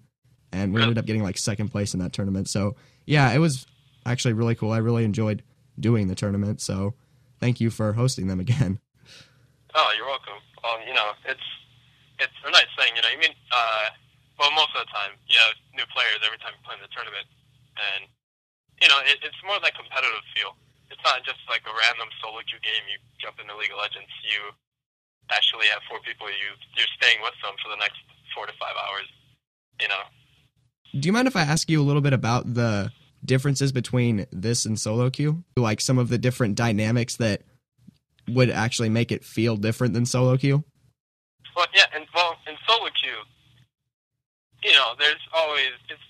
and 0.52 0.72
we 0.72 0.80
ended 0.80 0.98
up 0.98 1.06
getting 1.06 1.22
like 1.22 1.38
second 1.38 1.68
place 1.68 1.94
in 1.94 2.00
that 2.00 2.12
tournament. 2.12 2.48
So 2.48 2.76
yeah, 3.06 3.32
it 3.32 3.38
was 3.38 3.66
actually 4.06 4.34
really 4.34 4.54
cool. 4.54 4.70
I 4.70 4.78
really 4.78 5.04
enjoyed 5.04 5.42
doing 5.78 6.06
the 6.08 6.14
tournament. 6.14 6.60
So 6.60 6.94
thank 7.40 7.60
you 7.60 7.70
for 7.70 7.92
hosting 7.94 8.28
them 8.28 8.40
again. 8.40 8.78
Oh, 9.76 9.90
you're 9.96 10.06
welcome. 10.06 10.34
Um, 10.62 10.86
you 10.86 10.94
know, 10.94 11.10
it's 11.26 11.42
it's 12.20 12.32
a 12.46 12.50
nice 12.52 12.70
thing. 12.78 12.94
You 12.94 13.02
know, 13.02 13.08
you 13.08 13.18
mean, 13.18 13.34
uh, 13.50 13.88
well, 14.38 14.50
most 14.52 14.74
of 14.74 14.86
the 14.86 14.90
time, 14.90 15.14
you 15.30 15.38
have 15.38 15.54
new 15.74 15.86
players 15.94 16.20
every 16.26 16.38
time 16.42 16.54
you 16.56 16.62
play 16.66 16.76
in 16.78 16.82
the 16.82 16.92
tournament, 16.92 17.26
and 17.78 18.10
you 18.82 18.88
know, 18.90 18.98
it, 19.06 19.22
it's 19.22 19.38
more 19.46 19.56
of 19.58 19.64
that 19.64 19.78
competitive 19.78 20.24
feel. 20.34 20.58
It's 20.90 21.00
not 21.06 21.22
just 21.22 21.40
like 21.48 21.62
a 21.64 21.74
random 21.74 22.10
solo 22.18 22.42
queue 22.44 22.60
game. 22.60 22.84
You 22.90 22.98
jump 23.22 23.38
into 23.38 23.54
League 23.56 23.72
of 23.72 23.78
Legends. 23.78 24.10
You 24.26 24.52
actually 25.30 25.70
have 25.72 25.80
four 25.88 26.02
people. 26.02 26.26
You 26.28 26.54
you're 26.74 26.90
staying 26.98 27.22
with 27.22 27.34
them 27.40 27.54
for 27.62 27.70
the 27.70 27.80
next 27.80 28.02
four 28.34 28.46
to 28.46 28.54
five 28.58 28.74
hours. 28.74 29.08
You 29.80 29.88
know, 29.88 30.02
Do 30.94 31.06
you 31.06 31.12
mind 31.12 31.26
if 31.26 31.34
I 31.34 31.42
ask 31.42 31.70
you 31.70 31.80
a 31.82 31.86
little 31.86 32.02
bit 32.02 32.12
about 32.12 32.54
the 32.54 32.92
differences 33.24 33.72
between 33.72 34.26
this 34.30 34.66
and 34.66 34.78
solo 34.78 35.10
queue? 35.10 35.42
Like 35.56 35.80
some 35.80 35.98
of 35.98 36.10
the 36.10 36.18
different 36.18 36.54
dynamics 36.54 37.16
that 37.16 37.42
would 38.28 38.50
actually 38.50 38.88
make 38.88 39.12
it 39.12 39.24
feel 39.24 39.56
different 39.56 39.94
than 39.94 40.06
solo 40.06 40.36
queue? 40.36 40.64
Well, 41.56 41.66
yeah, 41.74 41.84
and 41.94 42.06
well, 42.14 42.36
in 42.46 42.56
solo 42.66 42.88
queue, 43.00 43.22
you 44.64 44.72
know, 44.72 44.96
there's 44.96 45.20
always 45.36 45.76
it's 45.92 46.02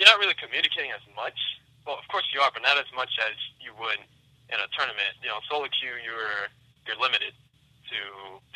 you're 0.00 0.08
not 0.08 0.18
really 0.18 0.36
communicating 0.40 0.90
as 0.90 1.04
much. 1.12 1.36
Well, 1.84 2.00
of 2.00 2.08
course 2.08 2.24
you 2.32 2.40
are, 2.40 2.50
but 2.50 2.64
not 2.64 2.80
as 2.80 2.88
much 2.96 3.12
as 3.20 3.36
you 3.60 3.76
would 3.76 4.00
in 4.48 4.58
a 4.58 4.68
tournament. 4.72 5.12
You 5.20 5.28
know, 5.28 5.44
solo 5.46 5.68
queue, 5.68 6.00
you're 6.00 6.48
you're 6.88 6.98
limited 6.98 7.36
to 7.36 7.98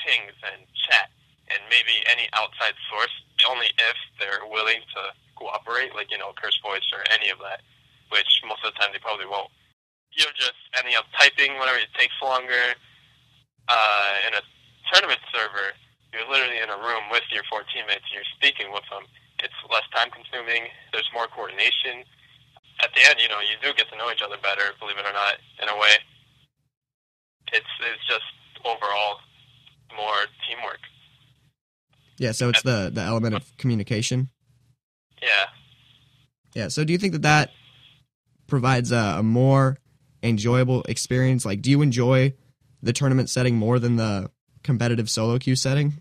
pings 0.00 0.34
and 0.42 0.64
chat, 0.88 1.12
and 1.52 1.60
maybe 1.68 2.00
any 2.08 2.26
outside 2.32 2.74
source 2.88 3.12
only 3.48 3.68
if 3.76 3.96
they're 4.18 4.44
willing 4.48 4.80
to 4.96 5.12
cooperate, 5.36 5.94
like 5.94 6.08
you 6.10 6.18
know, 6.18 6.32
curse 6.34 6.56
voice 6.64 6.88
or 6.96 7.04
any 7.12 7.28
of 7.28 7.38
that. 7.44 7.60
Which 8.08 8.42
most 8.42 8.64
of 8.64 8.72
the 8.74 8.78
time 8.80 8.90
they 8.90 8.98
probably 8.98 9.28
won't. 9.28 9.52
You're 10.10 10.34
just 10.34 10.58
ending 10.74 10.98
up 10.98 11.06
typing 11.14 11.54
whenever 11.60 11.78
it 11.78 11.92
takes 11.94 12.16
longer. 12.18 12.74
Uh, 13.70 14.14
in 14.26 14.34
a 14.34 14.42
tournament 14.90 15.22
server, 15.30 15.70
you're 16.12 16.26
literally 16.28 16.58
in 16.58 16.70
a 16.70 16.78
room 16.78 17.10
with 17.10 17.24
your 17.30 17.42
four 17.50 17.62
teammates. 17.70 18.06
And 18.10 18.14
you're 18.18 18.32
speaking 18.36 18.72
with 18.72 18.84
them. 18.90 19.06
It's 19.42 19.56
less 19.70 19.86
time 19.94 20.10
consuming. 20.10 20.68
There's 20.92 21.08
more 21.14 21.26
coordination. 21.28 22.04
At 22.82 22.90
the 22.94 23.02
end, 23.08 23.20
you 23.20 23.28
know, 23.28 23.40
you 23.40 23.56
do 23.62 23.72
get 23.76 23.88
to 23.92 23.96
know 23.96 24.10
each 24.10 24.22
other 24.22 24.36
better, 24.42 24.72
believe 24.80 24.98
it 24.98 25.06
or 25.06 25.12
not, 25.12 25.36
in 25.62 25.68
a 25.68 25.76
way. 25.78 25.94
It's 27.52 27.72
it's 27.80 28.04
just 28.06 28.26
overall 28.64 29.20
more 29.96 30.26
teamwork. 30.46 30.80
Yeah, 32.18 32.32
so 32.32 32.48
it's 32.48 32.62
the 32.62 32.90
the 32.92 33.00
element 33.00 33.34
of 33.34 33.56
communication. 33.56 34.28
Yeah. 35.22 35.46
Yeah, 36.54 36.68
so 36.68 36.84
do 36.84 36.92
you 36.92 36.98
think 36.98 37.12
that 37.12 37.22
that 37.22 37.50
provides 38.46 38.92
a, 38.92 39.16
a 39.18 39.22
more 39.22 39.78
enjoyable 40.22 40.82
experience? 40.88 41.44
Like, 41.44 41.62
do 41.62 41.70
you 41.70 41.82
enjoy 41.82 42.34
the 42.82 42.92
tournament 42.92 43.30
setting 43.30 43.56
more 43.56 43.78
than 43.78 43.96
the 43.96 44.30
competitive 44.62 45.08
solo 45.10 45.38
queue 45.38 45.56
setting? 45.56 46.00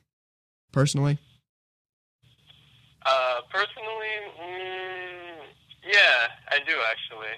Personally, 0.72 1.18
Uh, 3.06 3.42
personally, 3.50 4.16
mm, 4.38 5.42
yeah, 5.82 6.28
I 6.52 6.60
do 6.68 6.76
actually. 6.92 7.34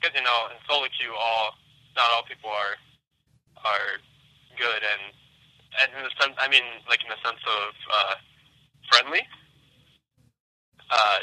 Because 0.00 0.14
you 0.16 0.22
know, 0.24 0.48
in 0.48 0.56
solo 0.64 0.86
queue, 0.96 1.12
all 1.12 1.52
not 1.96 2.08
all 2.14 2.22
people 2.24 2.48
are 2.48 2.76
are 3.66 4.00
good, 4.56 4.80
and 4.80 5.12
and 5.82 5.88
in 5.98 6.02
the 6.04 6.12
sense, 6.16 6.32
I 6.38 6.48
mean, 6.48 6.64
like 6.88 7.02
in 7.04 7.10
the 7.10 7.20
sense 7.20 7.42
of 7.44 7.74
uh, 7.92 8.14
friendly. 8.90 9.20
Uh, 10.90 11.20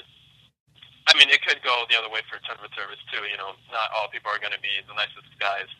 I 1.07 1.17
mean, 1.17 1.29
it 1.31 1.39
could 1.43 1.63
go 1.63 1.83
the 1.89 1.97
other 1.97 2.11
way 2.11 2.21
for 2.29 2.37
tournament 2.45 2.71
service 2.75 2.99
too. 3.11 3.23
You 3.25 3.37
know, 3.39 3.55
not 3.71 3.89
all 3.95 4.07
people 4.11 4.29
are 4.29 4.39
going 4.39 4.53
to 4.53 4.61
be 4.61 4.71
the 4.85 4.93
nicest 4.93 5.31
guys, 5.39 5.71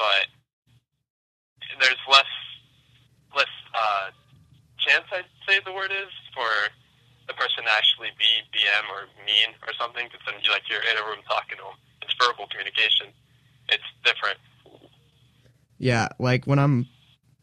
but 0.00 0.26
there's 1.80 2.00
less 2.10 2.30
less 3.34 3.52
uh, 3.74 4.10
chance, 4.78 5.04
I'd 5.12 5.24
say 5.46 5.60
the 5.64 5.72
word 5.72 5.90
is, 5.90 6.12
for 6.34 6.48
the 7.26 7.34
person 7.34 7.64
to 7.64 7.70
actually 7.72 8.10
be 8.18 8.30
BM 8.54 8.84
or 8.88 9.08
mean 9.26 9.54
or 9.66 9.72
something, 9.78 10.06
because 10.06 10.20
then 10.26 10.40
you 10.42 10.50
like 10.50 10.62
you're 10.70 10.80
in 10.80 10.96
a 10.96 11.04
room 11.06 11.20
talking 11.28 11.58
to 11.58 11.64
them. 11.64 11.76
It's 12.02 12.14
verbal 12.20 12.46
communication. 12.48 13.08
It's 13.68 13.84
different. 14.04 14.38
yeah, 15.78 16.08
like 16.18 16.46
when 16.46 16.58
I'm 16.58 16.86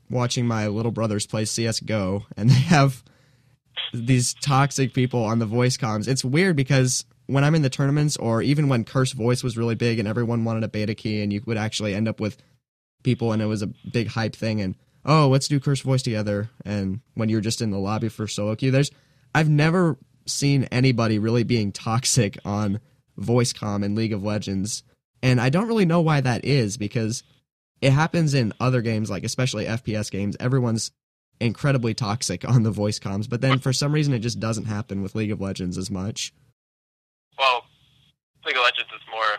watching 0.10 0.48
my 0.48 0.68
little 0.68 0.92
brothers 0.92 1.28
play 1.28 1.46
CS:GO 1.46 2.26
and 2.38 2.50
they 2.50 2.54
have 2.54 3.04
these 3.94 4.34
toxic 4.36 4.94
people 4.94 5.24
on 5.24 5.40
the 5.40 5.46
voice 5.46 5.78
comms. 5.78 6.08
It's 6.08 6.24
weird 6.24 6.56
because 6.56 7.06
when 7.28 7.44
I'm 7.44 7.56
in 7.56 7.62
the 7.62 7.70
tournaments 7.70 8.18
or 8.18 8.42
even 8.42 8.68
when 8.68 8.84
Curse 8.84 9.12
Voice 9.14 9.44
was 9.44 9.58
really 9.58 9.76
big 9.76 10.00
and 10.00 10.08
everyone 10.08 10.44
wanted 10.44 10.64
a 10.64 10.68
beta 10.68 10.96
key 10.96 11.22
and 11.22 11.32
you 11.32 11.42
would 11.46 11.58
actually 11.58 11.94
end 11.94 12.08
up 12.08 12.20
with 12.20 12.38
people 13.04 13.32
and 13.32 13.42
it 13.42 13.48
was 13.48 13.62
a 13.62 13.68
big 13.68 14.08
hype 14.08 14.36
thing 14.36 14.62
and 14.62 14.76
oh, 15.06 15.28
let's 15.28 15.48
do 15.48 15.60
Curse 15.60 15.82
Voice 15.82 16.02
together 16.02 16.50
and 16.66 17.02
when 17.14 17.30
you're 17.30 17.42
just 17.42 17.62
in 17.62 17.72
the 17.72 17.80
lobby 17.80 18.10
for 18.10 18.28
solo 18.28 18.56
queue, 18.56 18.72
there's 18.72 18.92
I've 19.36 19.50
never 19.50 19.98
seen 20.26 20.66
anybody 20.66 21.20
really 21.20 21.44
being 21.44 21.72
toxic 21.72 22.38
on 22.46 22.80
voice 23.18 23.54
comm 23.54 23.84
in 23.84 23.96
League 23.96 24.14
of 24.14 24.24
Legends. 24.24 24.84
And 25.22 25.40
I 25.40 25.50
don't 25.50 25.68
really 25.68 25.86
know 25.86 26.02
why 26.02 26.22
that 26.22 26.46
is 26.46 26.78
because 26.78 27.24
it 27.82 27.92
happens 27.92 28.34
in 28.34 28.54
other 28.60 28.82
games, 28.82 29.10
like 29.10 29.24
especially 29.24 29.66
FPS 29.66 30.12
games. 30.12 30.36
Everyone's 30.40 30.92
incredibly 31.40 31.94
toxic 31.94 32.48
on 32.48 32.64
the 32.64 32.72
voice 32.72 33.00
comms, 33.00 33.30
but 33.30 33.42
then 33.42 33.60
for 33.60 33.74
some 33.74 33.92
reason 33.92 34.14
it 34.14 34.20
just 34.20 34.40
doesn't 34.40 34.66
happen 34.66 35.02
with 35.02 35.16
League 35.16 35.32
of 35.32 35.42
Legends 35.42 35.78
as 35.78 35.90
much. 35.90 36.34
Well, 37.38 37.64
League 38.46 38.56
of 38.56 38.64
Legends 38.64 38.92
is 38.94 39.02
more. 39.12 39.38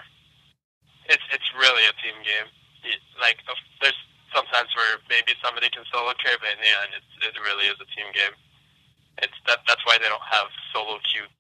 It's 1.09 1.23
it's 1.33 1.44
really 1.59 1.83
a 1.85 1.92
team 2.02 2.14
game. 2.25 2.50
Like 3.21 3.38
there's 3.81 3.97
sometimes 4.35 4.69
where 4.75 4.99
maybe 5.09 5.33
somebody 5.41 5.71
can 5.71 5.87
solo 5.93 6.12
carry, 6.19 6.37
but 6.41 6.50
in 6.53 6.61
the 6.61 6.73
end, 6.83 6.91
it's, 6.99 7.12
it 7.23 7.35
really 7.41 7.71
is 7.71 7.79
a 7.79 7.88
team 7.95 8.11
game. 8.12 8.35
It's 9.23 9.38
that 9.47 9.62
that's 9.67 9.85
why 9.87 9.97
they 9.99 10.11
don't 10.11 10.29
have 10.29 10.50
solo 10.75 10.99
queue 11.07 11.31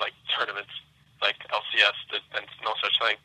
like 0.00 0.12
tournaments 0.36 0.74
like 1.22 1.38
LCS. 1.48 1.96
And 2.34 2.44
no 2.64 2.74
such 2.82 2.96
thing. 3.00 3.16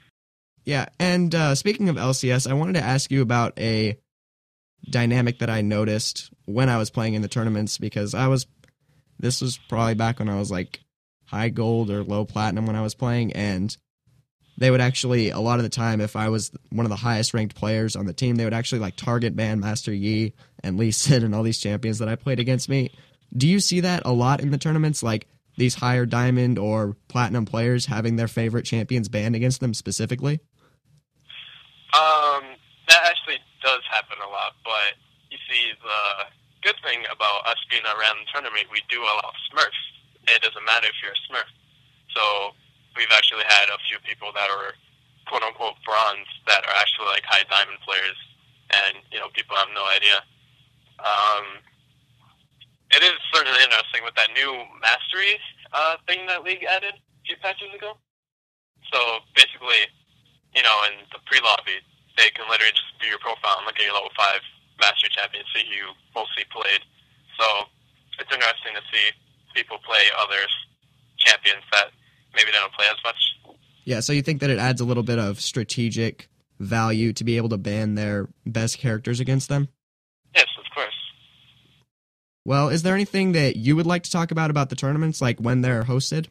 Yeah, 0.66 0.88
and 1.00 1.34
uh, 1.34 1.56
speaking 1.56 1.90
of 1.90 1.96
LCS, 1.96 2.50
I 2.50 2.54
wanted 2.54 2.74
to 2.74 2.84
ask 2.84 3.10
you 3.10 3.22
about 3.22 3.58
a 3.58 3.98
dynamic 4.90 5.40
that 5.40 5.50
I 5.50 5.62
noticed 5.62 6.32
when 6.46 6.70
I 6.70 6.78
was 6.78 6.90
playing 6.90 7.16
in 7.16 7.22
the 7.22 7.28
tournaments 7.28 7.78
because 7.78 8.14
I 8.14 8.28
was. 8.28 8.46
This 9.20 9.42
was 9.42 9.58
probably 9.68 9.96
back 9.96 10.20
when 10.20 10.30
I 10.30 10.38
was 10.38 10.52
like 10.52 10.80
high 11.26 11.50
gold 11.50 11.90
or 11.90 12.04
low 12.04 12.24
platinum 12.24 12.68
when 12.68 12.76
I 12.76 12.82
was 12.82 12.94
playing, 12.94 13.34
and 13.34 13.76
they 14.58 14.72
would 14.72 14.82
actually 14.82 15.30
a 15.30 15.40
lot 15.40 15.60
of 15.60 15.64
the 15.64 15.70
time, 15.70 16.02
if 16.02 16.16
I 16.16 16.30
was 16.30 16.52
one 16.70 16.86
of 16.86 16.90
the 16.90 16.96
highest 16.96 17.34
ranked 17.34 17.56
players 17.56 17.96
on 17.96 18.06
the 18.06 18.14
team, 18.14 18.36
they 18.36 18.44
would 18.44 18.54
actually 18.54 18.80
like 18.80 18.96
target 18.96 19.36
ban 19.36 19.60
Master 19.60 19.94
Yi 19.94 20.34
and 20.64 20.78
Lee 20.78 20.92
Sin 20.92 21.24
and 21.24 21.36
all 21.36 21.44
these 21.44 21.60
champions 21.60 22.00
that 22.00 22.10
I 22.10 22.16
played 22.16 22.40
against 22.40 22.68
me. 22.68 22.92
Do 23.36 23.48
you 23.48 23.60
see 23.60 23.82
that 23.82 24.04
a 24.06 24.12
lot 24.12 24.40
in 24.42 24.52
the 24.52 24.58
tournaments? 24.58 25.04
Like 25.04 25.28
these 25.58 25.76
higher 25.76 26.06
diamond 26.06 26.58
or 26.58 26.96
platinum 27.08 27.46
players 27.46 27.86
having 27.86 28.16
their 28.16 28.28
favorite 28.28 28.64
champions 28.64 29.10
banned 29.10 29.36
against 29.36 29.60
them 29.60 29.74
specifically? 29.74 30.40
Um, 31.94 32.44
that 32.90 33.04
actually 33.06 33.40
does 33.64 33.82
happen 33.90 34.18
a 34.22 34.30
lot, 34.30 34.54
but 34.64 34.98
you 35.30 35.38
see, 35.50 35.72
the 35.82 36.30
good 36.62 36.76
thing 36.84 37.04
about 37.12 37.46
us 37.48 37.58
being 37.70 37.84
around 37.86 38.18
the 38.22 38.28
tournament, 38.34 38.66
we 38.72 38.82
do 38.90 39.02
allow 39.02 39.32
Smurfs. 39.50 39.82
It 40.28 40.42
doesn't 40.42 40.66
matter 40.66 40.88
if 40.88 40.98
you're 41.02 41.14
a 41.14 41.24
Smurf. 41.26 41.50
So 42.14 42.24
we've 42.98 43.14
actually 43.14 43.46
had 43.46 43.70
a 43.70 43.78
few 43.86 44.02
people 44.02 44.34
that 44.34 44.50
are 44.50 44.74
quote 45.30 45.46
unquote 45.46 45.78
bronze 45.86 46.28
that 46.50 46.66
are 46.66 46.76
actually 46.82 47.08
like 47.14 47.24
high 47.30 47.46
diamond 47.48 47.78
players, 47.86 48.18
and 48.74 48.98
you 49.14 49.22
know 49.22 49.30
people 49.38 49.56
have 49.56 49.70
no 49.72 49.86
idea. 49.94 50.18
Um, 51.00 51.62
it 52.92 53.06
is 53.06 53.14
certainly 53.30 53.62
interesting 53.62 54.02
with 54.02 54.18
that 54.18 54.34
new 54.34 54.66
mastery 54.82 55.38
uh, 55.72 56.02
thing 56.10 56.26
that 56.26 56.42
League 56.42 56.66
added 56.66 56.98
a 56.98 57.22
few 57.28 57.38
patches 57.38 57.70
ago. 57.76 57.94
So 58.90 59.22
basically, 59.36 59.86
you 60.56 60.64
know, 60.64 60.78
in 60.90 61.04
the 61.12 61.20
pre-lobby, 61.28 61.84
they 62.16 62.32
can 62.32 62.48
literally 62.48 62.72
just 62.72 62.88
view 62.98 63.12
your 63.12 63.22
profile 63.22 63.60
and 63.60 63.68
look 63.68 63.76
at 63.78 63.86
your 63.86 63.94
level 63.94 64.10
five 64.16 64.40
mastery 64.80 65.12
champion, 65.12 65.44
see 65.52 65.68
who 65.68 65.76
you 65.76 65.88
mostly 66.16 66.48
played. 66.50 66.82
So 67.36 67.68
it's 68.18 68.32
interesting 68.32 68.74
to 68.74 68.84
see 68.90 69.14
people 69.54 69.78
play 69.84 70.08
others 70.18 70.50
champions 71.18 71.66
that 71.74 71.92
maybe 72.38 72.52
they 72.52 72.60
don't 72.60 72.74
play 72.74 72.86
as 72.90 72.98
much. 73.04 73.18
Yeah, 73.84 74.00
so 74.00 74.14
you 74.14 74.22
think 74.22 74.42
that 74.42 74.50
it 74.50 74.60
adds 74.60 74.80
a 74.80 74.86
little 74.86 75.04
bit 75.04 75.20
of 75.20 75.42
strategic 75.42 76.30
value 76.60 77.14
to 77.14 77.24
be 77.24 77.38
able 77.38 77.50
to 77.50 77.58
ban 77.58 77.96
their 77.96 78.28
best 78.46 78.78
characters 78.78 79.20
against 79.20 79.50
them? 79.50 79.70
Yes, 80.36 80.48
of 80.58 80.66
course. 80.74 80.96
Well, 82.46 82.70
is 82.70 82.84
there 82.84 82.96
anything 82.96 83.34
that 83.34 83.56
you 83.56 83.76
would 83.76 83.86
like 83.86 84.04
to 84.04 84.12
talk 84.12 84.32
about 84.32 84.50
about 84.50 84.70
the 84.70 84.76
tournaments, 84.76 85.22
like 85.22 85.40
when 85.40 85.62
they're 85.62 85.84
hosted? 85.84 86.28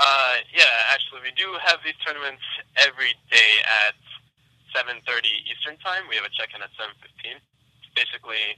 Uh, 0.00 0.36
yeah, 0.56 0.64
actually, 0.88 1.20
we 1.22 1.32
do 1.36 1.44
have 1.60 1.78
these 1.84 1.96
tournaments 2.04 2.42
every 2.80 3.12
day 3.30 3.52
at 3.86 3.94
7:30 4.72 5.04
Eastern 5.44 5.76
Time. 5.84 6.08
We 6.08 6.16
have 6.16 6.24
a 6.24 6.32
check-in 6.32 6.62
at 6.62 6.70
7:15. 6.78 7.36
Basically, 7.94 8.56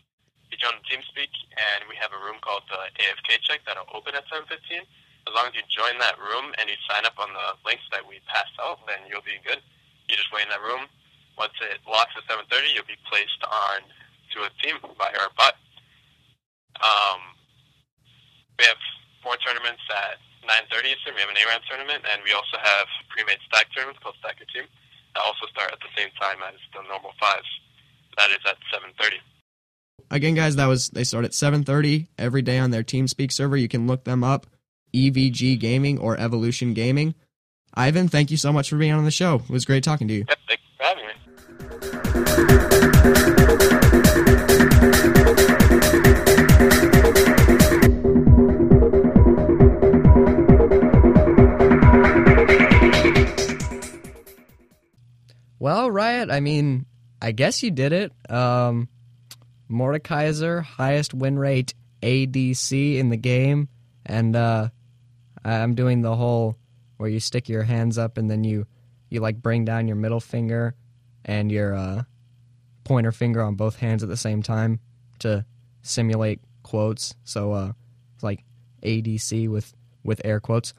you 0.51 0.57
join 0.59 0.79
the 0.79 0.87
TeamSpeak, 0.87 1.33
and 1.57 1.89
we 1.89 1.97
have 1.97 2.13
a 2.13 2.21
room 2.23 2.39
called 2.43 2.63
the 2.71 2.79
AFK 3.03 3.43
check 3.43 3.61
that'll 3.67 3.91
open 3.93 4.15
at 4.15 4.29
7:15. 4.31 4.87
As 5.27 5.33
long 5.35 5.47
as 5.51 5.55
you 5.55 5.63
join 5.71 5.99
that 6.03 6.19
room 6.19 6.51
and 6.59 6.67
you 6.67 6.77
sign 6.91 7.07
up 7.07 7.15
on 7.19 7.31
the 7.31 7.49
links 7.63 7.87
that 7.95 8.03
we 8.03 8.19
pass 8.27 8.51
out, 8.59 8.83
then 8.91 9.07
you'll 9.07 9.25
be 9.25 9.39
good. 9.47 9.63
You 10.11 10.19
just 10.19 10.33
wait 10.35 10.45
in 10.45 10.53
that 10.53 10.63
room. 10.63 10.91
Once 11.39 11.55
it 11.63 11.79
locks 11.87 12.13
at 12.19 12.27
7:30, 12.27 12.75
you'll 12.75 12.91
be 12.91 12.99
placed 13.07 13.41
on 13.47 13.87
to 14.35 14.45
a 14.45 14.51
team 14.61 14.77
by 14.99 15.11
our 15.15 15.31
bot. 15.39 15.57
Um, 16.83 17.39
we 18.59 18.67
have 18.67 18.81
four 19.23 19.39
tournaments 19.47 19.83
at 19.89 20.19
9:30 20.45 20.93
Eastern. 20.93 21.15
We 21.15 21.23
have 21.23 21.31
an 21.31 21.39
ARAM 21.39 21.63
tournament, 21.69 22.05
and 22.11 22.23
we 22.23 22.33
also 22.33 22.59
have 22.59 22.87
pre-made 23.09 23.39
stack 23.47 23.71
tournaments 23.73 24.03
called 24.03 24.17
Stacker 24.19 24.45
Team 24.53 24.67
that 25.15 25.23
also 25.23 25.47
start 25.47 25.73
at 25.73 25.81
the 25.81 25.93
same 25.97 26.11
time 26.21 26.43
as 26.43 26.59
the 26.75 26.83
normal 26.89 27.13
fives. 27.21 27.49
That 28.17 28.31
is 28.31 28.39
at 28.47 28.59
7:30. 28.73 29.21
Again, 30.11 30.35
guys, 30.35 30.57
that 30.57 30.67
was 30.67 30.89
they 30.91 31.05
start 31.05 31.25
at 31.25 31.33
7:30 31.35 32.09
every 32.19 32.43
day 32.43 32.59
on 32.59 32.71
their 32.71 32.83
TeamSpeak 32.83 33.33
server. 33.33 33.57
You 33.57 33.69
can 33.69 33.87
look 33.87 34.05
them 34.05 34.23
up, 34.25 34.47
EVG 34.95 35.59
Gaming 35.59 35.99
or 35.99 36.19
Evolution 36.19 36.75
Gaming. 36.75 37.15
Ivan, 37.75 38.09
thank 38.09 38.31
you 38.31 38.37
so 38.37 38.53
much 38.53 38.69
for 38.69 38.77
being 38.77 38.93
on 38.93 39.05
the 39.05 39.11
show. 39.11 39.37
It 39.37 39.51
was 39.51 39.65
great 39.65 39.83
talking 39.83 40.09
to 40.09 40.15
you. 40.15 40.25
Yep, 40.29 40.39
thank 40.49 40.61
you 40.61 40.69
for 40.77 40.85
having 40.85 41.07
me. 41.07 41.13
Well, 55.59 55.91
Riot, 55.93 56.29
I 56.29 56.41
mean, 56.41 56.87
I 57.23 57.31
guess 57.31 57.63
you 57.63 57.71
did 57.71 57.93
it. 57.93 58.13
Um, 58.29 58.89
Mordekaiser, 59.71 60.63
highest 60.63 61.15
win 61.15 61.39
rate 61.39 61.73
ADC 62.03 62.97
in 62.99 63.11
the 63.11 63.17
game, 63.17 63.69
and 64.05 64.35
uh, 64.35 64.71
I'm 65.45 65.75
doing 65.75 66.03
the 66.03 66.17
whole 66.17 66.57
where 66.97 67.09
you 67.09 67.21
stick 67.21 67.49
your 67.49 67.65
hands 67.65 67.99
up 67.99 68.17
and 68.19 68.31
then 68.31 68.45
you 68.45 68.67
you 69.11 69.21
like 69.21 69.43
bring 69.43 69.65
down 69.65 69.89
your 69.89 69.97
middle 69.97 70.21
finger 70.21 70.75
and 71.25 71.51
your 71.51 71.75
uh, 71.75 72.03
pointer 72.85 73.13
finger 73.13 73.43
on 73.43 73.55
both 73.55 73.77
hands 73.77 74.03
at 74.03 74.09
the 74.09 74.17
same 74.17 74.43
time 74.43 74.81
to 75.19 75.45
simulate 75.83 76.41
quotes. 76.63 77.15
So 77.25 77.53
uh, 77.53 77.73
like 78.23 78.45
ADC 78.83 79.49
with 79.49 79.75
with 80.05 80.21
air 80.25 80.41
quotes. 80.41 80.75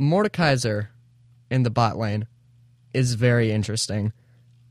Mordekaiser 0.00 0.88
in 1.50 1.62
the 1.62 1.70
bot 1.70 1.96
lane 1.96 2.26
is 2.92 3.14
very 3.14 3.50
interesting. 3.50 4.12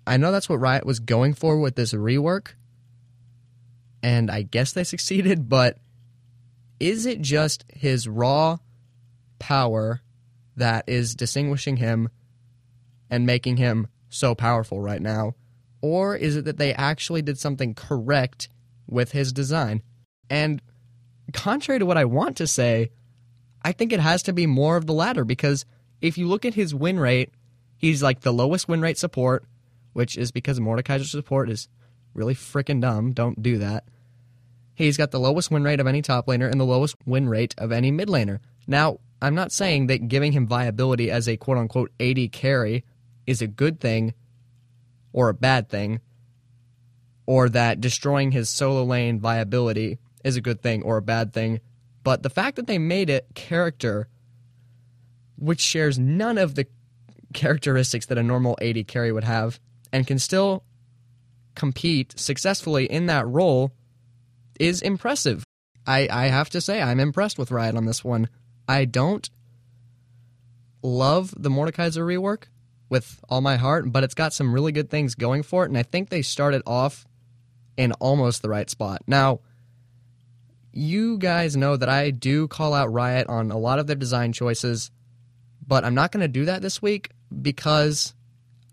I 0.07 0.17
know 0.17 0.31
that's 0.31 0.49
what 0.49 0.59
Riot 0.59 0.85
was 0.85 0.99
going 0.99 1.33
for 1.33 1.57
with 1.59 1.75
this 1.75 1.93
rework, 1.93 2.49
and 4.03 4.29
I 4.29 4.43
guess 4.43 4.71
they 4.71 4.83
succeeded, 4.95 5.49
but 5.49 5.77
is 6.79 7.05
it 7.05 7.21
just 7.21 7.65
his 7.69 8.07
raw 8.07 8.57
power 9.39 10.01
that 10.55 10.85
is 10.87 11.15
distinguishing 11.15 11.77
him 11.77 12.09
and 13.09 13.25
making 13.25 13.57
him 13.57 13.87
so 14.09 14.35
powerful 14.35 14.81
right 14.81 15.01
now? 15.01 15.35
Or 15.81 16.15
is 16.15 16.35
it 16.35 16.45
that 16.45 16.57
they 16.57 16.73
actually 16.73 17.21
did 17.21 17.37
something 17.37 17.73
correct 17.73 18.49
with 18.87 19.11
his 19.11 19.31
design? 19.33 19.83
And 20.29 20.61
contrary 21.33 21.79
to 21.79 21.85
what 21.85 21.97
I 21.97 22.05
want 22.05 22.37
to 22.37 22.47
say, 22.47 22.91
I 23.61 23.71
think 23.71 23.93
it 23.93 23.99
has 23.99 24.23
to 24.23 24.33
be 24.33 24.47
more 24.47 24.77
of 24.77 24.85
the 24.85 24.93
latter 24.93 25.25
because 25.25 25.65
if 26.01 26.17
you 26.17 26.27
look 26.27 26.45
at 26.45 26.53
his 26.53 26.73
win 26.73 26.99
rate, 26.99 27.31
he's 27.77 28.01
like 28.01 28.21
the 28.21 28.33
lowest 28.33 28.67
win 28.67 28.81
rate 28.81 28.97
support, 28.97 29.45
which 29.93 30.17
is 30.17 30.31
because 30.31 30.59
Mordekaiser's 30.59 31.11
support 31.11 31.49
is 31.49 31.67
really 32.13 32.35
freaking 32.35 32.81
dumb. 32.81 33.11
Don't 33.11 33.41
do 33.41 33.57
that. 33.59 33.85
He's 34.73 34.97
got 34.97 35.11
the 35.11 35.19
lowest 35.19 35.51
win 35.51 35.63
rate 35.63 35.79
of 35.79 35.87
any 35.87 36.01
top 36.01 36.27
laner 36.27 36.49
and 36.49 36.59
the 36.59 36.65
lowest 36.65 36.95
win 37.05 37.29
rate 37.29 37.55
of 37.57 37.71
any 37.71 37.91
mid 37.91 38.09
laner. 38.09 38.39
Now, 38.67 38.99
I'm 39.25 39.33
not 39.33 39.51
saying 39.51 39.87
that 39.87 40.07
giving 40.07 40.33
him 40.33 40.45
viability 40.45 41.09
as 41.09 41.27
a 41.27 41.35
quote 41.35 41.57
unquote 41.57 41.91
AD 41.99 42.31
carry 42.31 42.85
is 43.25 43.41
a 43.41 43.47
good 43.47 43.79
thing 43.79 44.13
or 45.13 45.29
a 45.29 45.33
bad 45.33 45.67
thing, 45.67 45.99
or 47.25 47.49
that 47.49 47.81
destroying 47.81 48.33
his 48.33 48.49
solo 48.49 48.83
lane 48.83 49.19
viability 49.19 49.97
is 50.23 50.35
a 50.35 50.41
good 50.41 50.61
thing 50.61 50.83
or 50.83 50.97
a 50.97 51.01
bad 51.01 51.33
thing. 51.33 51.59
But 52.03 52.21
the 52.21 52.29
fact 52.29 52.55
that 52.57 52.67
they 52.67 52.77
made 52.77 53.09
it 53.09 53.25
character, 53.33 54.09
which 55.39 55.59
shares 55.59 55.97
none 55.97 56.37
of 56.37 56.53
the 56.53 56.67
characteristics 57.33 58.05
that 58.05 58.19
a 58.19 58.23
normal 58.23 58.55
AD 58.61 58.87
carry 58.87 59.11
would 59.11 59.23
have, 59.23 59.59
and 59.91 60.05
can 60.05 60.19
still 60.19 60.63
compete 61.55 62.13
successfully 62.19 62.85
in 62.85 63.07
that 63.07 63.25
role, 63.25 63.71
is 64.59 64.83
impressive. 64.83 65.43
I, 65.87 66.07
I 66.11 66.25
have 66.27 66.51
to 66.51 66.61
say, 66.61 66.79
I'm 66.79 66.99
impressed 66.99 67.39
with 67.39 67.49
Riot 67.49 67.75
on 67.75 67.85
this 67.85 68.03
one. 68.03 68.29
I 68.67 68.85
don't 68.85 69.29
love 70.81 71.33
the 71.37 71.49
Mordekaiser 71.49 72.03
rework 72.03 72.43
with 72.89 73.19
all 73.29 73.41
my 73.41 73.57
heart, 73.57 73.91
but 73.91 74.03
it's 74.03 74.13
got 74.13 74.33
some 74.33 74.53
really 74.53 74.71
good 74.71 74.89
things 74.89 75.15
going 75.15 75.43
for 75.43 75.63
it, 75.63 75.69
and 75.69 75.77
I 75.77 75.83
think 75.83 76.09
they 76.09 76.21
started 76.21 76.61
off 76.65 77.05
in 77.77 77.91
almost 77.93 78.41
the 78.41 78.49
right 78.49 78.69
spot. 78.69 79.01
Now, 79.07 79.39
you 80.71 81.17
guys 81.17 81.55
know 81.55 81.77
that 81.77 81.89
I 81.89 82.11
do 82.11 82.47
call 82.47 82.73
out 82.73 82.91
Riot 82.91 83.27
on 83.27 83.51
a 83.51 83.57
lot 83.57 83.79
of 83.79 83.87
their 83.87 83.95
design 83.95 84.33
choices, 84.33 84.91
but 85.65 85.83
I'm 85.83 85.95
not 85.95 86.11
going 86.11 86.21
to 86.21 86.27
do 86.27 86.45
that 86.45 86.61
this 86.61 86.81
week 86.81 87.11
because 87.41 88.13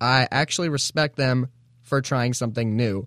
I 0.01 0.27
actually 0.31 0.69
respect 0.69 1.17
them 1.17 1.49
for 1.81 2.01
trying 2.01 2.35
something 2.35 2.77
new. 2.77 3.07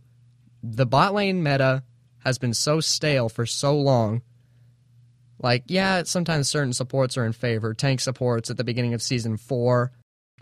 The 0.64 0.86
bot 0.86 1.14
lane 1.14 1.44
meta 1.44 1.84
has 2.20 2.38
been 2.38 2.54
so 2.54 2.80
stale 2.80 3.30
for 3.30 3.46
so 3.46 3.78
long. 3.78 4.22
Like, 5.40 5.64
yeah, 5.68 6.04
sometimes 6.04 6.50
certain 6.50 6.74
supports 6.74 7.18
are 7.18 7.26
in 7.26 7.34
favor. 7.34 7.74
Tank 7.74 8.00
supports 8.00 8.50
at 8.50 8.58
the 8.58 8.64
beginning 8.64 8.94
of 8.94 9.02
season 9.02 9.38
four, 9.38 9.92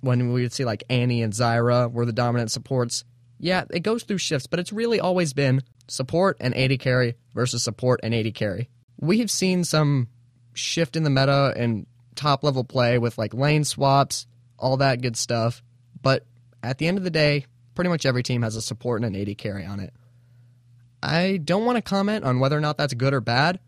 when 0.04 0.34
we 0.34 0.42
would 0.42 0.52
see 0.52 0.66
like 0.66 0.84
Annie 0.90 1.22
and 1.22 1.32
Zyra 1.32 1.92
were 1.92 2.06
the 2.06 2.12
dominant 2.12 2.52
supports. 2.52 3.06
Yeah, 3.40 3.64
it 3.70 3.82
goes 3.82 4.04
through 4.04 4.18
shifts, 4.18 4.48
but 4.48 4.60
it's 4.60 4.74
really 4.74 5.00
always 5.00 5.34
been 5.34 5.62
support 5.88 6.38
and 6.40 6.56
AD 6.56 6.80
carry 6.80 7.16
versus 7.34 7.64
support 7.64 8.02
and 8.04 8.14
AD 8.14 8.36
carry. 8.36 8.70
We 9.00 9.20
have 9.20 9.32
seen 9.32 9.64
some 9.64 10.10
shift 10.54 10.96
in 10.96 11.04
the 11.04 11.10
meta 11.10 11.54
and 11.56 11.88
top 12.16 12.44
level 12.44 12.64
play 12.64 12.98
with 13.00 13.18
like 13.18 13.34
lane 13.34 13.64
swaps, 13.64 14.28
all 14.60 14.78
that 14.78 15.02
good 15.02 15.16
stuff. 15.16 15.64
But 16.02 16.26
at 16.62 16.78
the 16.78 16.88
end 16.88 16.98
of 16.98 17.04
the 17.06 17.10
day, 17.10 17.46
pretty 17.74 17.90
much 17.90 18.06
every 18.06 18.24
team 18.24 18.42
has 18.42 18.56
a 18.56 18.62
support 18.62 19.02
and 19.02 19.16
an 19.16 19.22
AD 19.22 19.38
carry 19.38 19.66
on 19.66 19.80
it. 19.80 19.94
I 21.02 21.38
don't 21.38 21.66
want 21.66 21.78
to 21.78 21.82
comment 21.82 22.24
on 22.24 22.40
whether 22.40 22.58
or 22.58 22.62
not 22.62 22.78
that's 22.78 22.94
good 22.94 23.14
or 23.14 23.22
bad, 23.22 23.60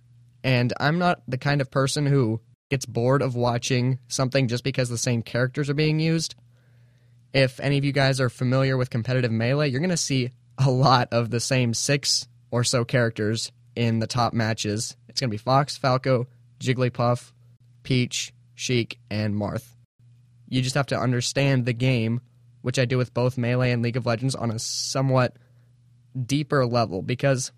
and 0.45 0.71
I'm 0.79 0.99
not 0.99 1.23
the 1.27 1.39
kind 1.39 1.59
of 1.59 1.71
person 1.71 2.05
who 2.05 2.39
gets 2.69 2.85
bored 2.85 3.23
of 3.23 3.35
watching 3.35 3.97
something 4.07 4.47
just 4.47 4.63
because 4.63 4.89
the 4.89 4.97
same 4.97 5.23
characters 5.23 5.71
are 5.71 5.73
being 5.73 5.99
used. 5.99 6.35
If 7.33 7.59
any 7.59 7.79
of 7.79 7.83
you 7.83 7.91
guys 7.91 8.21
are 8.21 8.29
familiar 8.29 8.77
with 8.77 8.91
competitive 8.91 9.31
melee, 9.31 9.69
you're 9.69 9.79
going 9.79 9.89
to 9.89 9.97
see 9.97 10.31
a 10.59 10.69
lot 10.69 11.09
of 11.11 11.31
the 11.31 11.39
same 11.39 11.73
six 11.73 12.27
or 12.51 12.63
so 12.63 12.85
characters 12.85 13.51
in 13.75 13.98
the 13.98 14.05
top 14.05 14.33
matches. 14.33 14.96
It's 15.09 15.20
going 15.20 15.29
to 15.29 15.33
be 15.33 15.39
Fox, 15.39 15.77
Falco, 15.77 16.27
Jigglypuff, 16.59 17.31
Peach, 17.81 18.31
Sheik, 18.53 19.00
and 19.09 19.33
Marth. 19.33 19.65
You 20.48 20.61
just 20.61 20.75
have 20.75 20.87
to 20.87 21.00
understand 21.00 21.65
the 21.65 21.74
game, 21.74 22.22
which 22.61 22.77
I 22.77 22.85
do 22.85 23.00
with 23.00 23.15
both 23.15 23.39
Melee 23.39 23.72
and 23.72 23.81
League 23.81 23.98
of 23.98 24.05
Legends 24.05 24.35
on 24.35 24.51
a 24.51 24.59
somewhat 24.59 25.37
deeper 26.24 26.67
level 26.67 27.01
because 27.01 27.51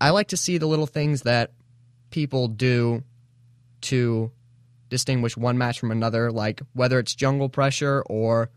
I 0.00 0.10
like 0.10 0.28
to 0.28 0.36
see 0.36 0.58
the 0.58 0.66
little 0.66 0.88
things 0.88 1.22
that 1.22 1.52
people 2.14 2.46
do 2.46 3.02
to 3.80 4.30
distinguish 4.88 5.36
one 5.36 5.58
match 5.58 5.80
from 5.80 5.90
another, 5.90 6.30
like 6.30 6.62
whether 6.72 7.00
it's 7.00 7.12
jungle 7.12 7.48
pressure 7.48 8.04
or 8.06 8.50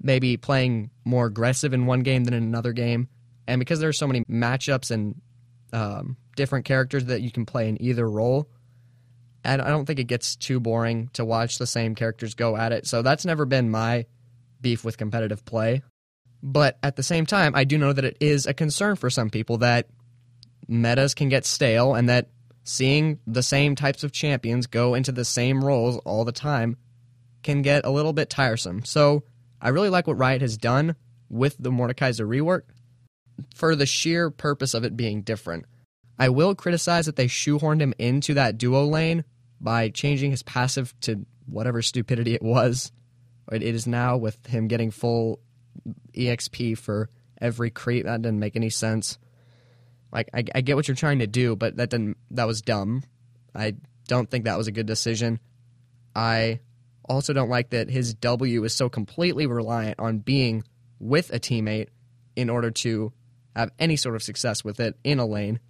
maybe 0.00 0.38
playing 0.38 0.88
more 1.04 1.26
aggressive 1.26 1.74
in 1.74 1.84
one 1.84 2.00
game 2.00 2.24
than 2.24 2.32
in 2.32 2.42
another 2.42 2.72
game. 2.72 3.06
And 3.46 3.58
because 3.58 3.80
there 3.80 3.90
are 3.90 3.92
so 3.92 4.06
many 4.06 4.24
matchups 4.24 4.90
and 4.90 5.20
um, 5.74 6.16
different 6.36 6.64
characters 6.64 7.04
that 7.04 7.20
you 7.20 7.30
can 7.30 7.44
play 7.44 7.68
in 7.68 7.80
either 7.82 8.08
role, 8.08 8.48
and 9.44 9.60
I 9.60 9.68
don't 9.68 9.84
think 9.84 9.98
it 9.98 10.04
gets 10.04 10.34
too 10.34 10.58
boring 10.58 11.10
to 11.12 11.24
watch 11.26 11.58
the 11.58 11.66
same 11.66 11.94
characters 11.94 12.32
go 12.32 12.56
at 12.56 12.72
it. 12.72 12.86
So 12.86 13.02
that's 13.02 13.26
never 13.26 13.44
been 13.44 13.70
my 13.70 14.06
beef 14.62 14.86
with 14.86 14.96
competitive 14.96 15.44
play. 15.44 15.82
But 16.42 16.78
at 16.82 16.96
the 16.96 17.02
same 17.02 17.26
time, 17.26 17.54
I 17.54 17.64
do 17.64 17.76
know 17.76 17.92
that 17.92 18.06
it 18.06 18.16
is 18.20 18.46
a 18.46 18.54
concern 18.54 18.96
for 18.96 19.10
some 19.10 19.28
people 19.28 19.58
that 19.58 19.86
metas 20.66 21.12
can 21.12 21.28
get 21.28 21.44
stale 21.44 21.94
and 21.94 22.08
that 22.08 22.30
seeing 22.66 23.20
the 23.26 23.42
same 23.42 23.76
types 23.76 24.02
of 24.02 24.12
champions 24.12 24.66
go 24.66 24.94
into 24.94 25.12
the 25.12 25.24
same 25.24 25.64
roles 25.64 25.98
all 25.98 26.24
the 26.24 26.32
time 26.32 26.76
can 27.44 27.62
get 27.62 27.86
a 27.86 27.90
little 27.90 28.12
bit 28.12 28.28
tiresome. 28.28 28.84
So 28.84 29.22
I 29.60 29.68
really 29.68 29.88
like 29.88 30.08
what 30.08 30.18
Riot 30.18 30.42
has 30.42 30.58
done 30.58 30.96
with 31.30 31.56
the 31.58 31.70
Mordekaiser 31.70 32.26
rework 32.26 32.62
for 33.54 33.76
the 33.76 33.86
sheer 33.86 34.30
purpose 34.30 34.74
of 34.74 34.84
it 34.84 34.96
being 34.96 35.22
different. 35.22 35.64
I 36.18 36.28
will 36.28 36.54
criticize 36.54 37.06
that 37.06 37.14
they 37.14 37.26
shoehorned 37.26 37.80
him 37.80 37.94
into 37.98 38.34
that 38.34 38.58
duo 38.58 38.84
lane 38.84 39.24
by 39.60 39.88
changing 39.90 40.32
his 40.32 40.42
passive 40.42 40.92
to 41.02 41.24
whatever 41.46 41.82
stupidity 41.82 42.34
it 42.34 42.42
was. 42.42 42.90
It 43.52 43.62
is 43.62 43.86
now 43.86 44.16
with 44.16 44.44
him 44.46 44.66
getting 44.66 44.90
full 44.90 45.38
EXP 46.14 46.78
for 46.78 47.10
every 47.40 47.70
creep. 47.70 48.06
That 48.06 48.22
didn't 48.22 48.40
make 48.40 48.56
any 48.56 48.70
sense. 48.70 49.18
Like 50.12 50.30
I, 50.32 50.44
I 50.54 50.60
get 50.60 50.76
what 50.76 50.88
you're 50.88 50.94
trying 50.94 51.18
to 51.18 51.26
do, 51.26 51.56
but 51.56 51.76
that 51.76 51.90
didn't. 51.90 52.16
That 52.30 52.46
was 52.46 52.62
dumb. 52.62 53.02
I 53.54 53.74
don't 54.08 54.30
think 54.30 54.44
that 54.44 54.58
was 54.58 54.66
a 54.66 54.72
good 54.72 54.86
decision. 54.86 55.40
I 56.14 56.60
also 57.08 57.32
don't 57.32 57.50
like 57.50 57.70
that 57.70 57.90
his 57.90 58.14
W 58.14 58.64
is 58.64 58.74
so 58.74 58.88
completely 58.88 59.46
reliant 59.46 59.98
on 59.98 60.18
being 60.18 60.64
with 60.98 61.32
a 61.32 61.38
teammate 61.38 61.88
in 62.34 62.50
order 62.50 62.70
to 62.70 63.12
have 63.54 63.70
any 63.78 63.96
sort 63.96 64.14
of 64.14 64.22
success 64.22 64.64
with 64.64 64.80
it 64.80 64.96
in 65.04 65.18
a 65.18 65.26
lane. 65.26 65.60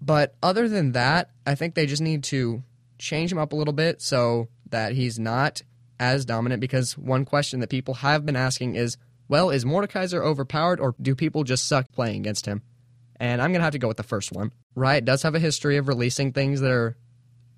But 0.00 0.34
other 0.42 0.68
than 0.68 0.92
that, 0.92 1.30
I 1.46 1.54
think 1.54 1.74
they 1.74 1.86
just 1.86 2.02
need 2.02 2.24
to 2.24 2.62
change 2.98 3.32
him 3.32 3.38
up 3.38 3.52
a 3.52 3.56
little 3.56 3.74
bit 3.74 4.00
so 4.00 4.48
that 4.70 4.92
he's 4.92 5.18
not 5.18 5.62
as 5.98 6.24
dominant. 6.24 6.60
Because 6.60 6.96
one 6.96 7.24
question 7.24 7.60
that 7.60 7.70
people 7.70 7.94
have 7.94 8.24
been 8.24 8.36
asking 8.36 8.76
is, 8.76 8.96
well, 9.28 9.50
is 9.50 9.64
Mordekaiser 9.64 10.22
overpowered 10.22 10.80
or 10.80 10.94
do 11.00 11.14
people 11.14 11.44
just 11.44 11.66
suck 11.66 11.90
playing 11.92 12.20
against 12.20 12.46
him? 12.46 12.62
And 13.20 13.42
I'm 13.42 13.50
going 13.50 13.60
to 13.60 13.64
have 13.64 13.72
to 13.72 13.78
go 13.78 13.88
with 13.88 13.96
the 13.96 14.02
first 14.02 14.32
one. 14.32 14.52
Riot 14.74 15.04
does 15.04 15.22
have 15.22 15.34
a 15.34 15.40
history 15.40 15.76
of 15.76 15.88
releasing 15.88 16.32
things 16.32 16.60
that 16.60 16.70
are 16.70 16.96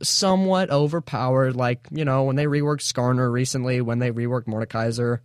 somewhat 0.02 0.70
overpowered, 0.70 1.54
like, 1.54 1.86
you 1.90 2.04
know, 2.04 2.24
when 2.24 2.36
they 2.36 2.46
reworked 2.46 2.80
Skarner 2.80 3.30
recently, 3.30 3.80
when 3.80 3.98
they 3.98 4.10
reworked 4.10 4.46
Mordekaiser, 4.46 5.20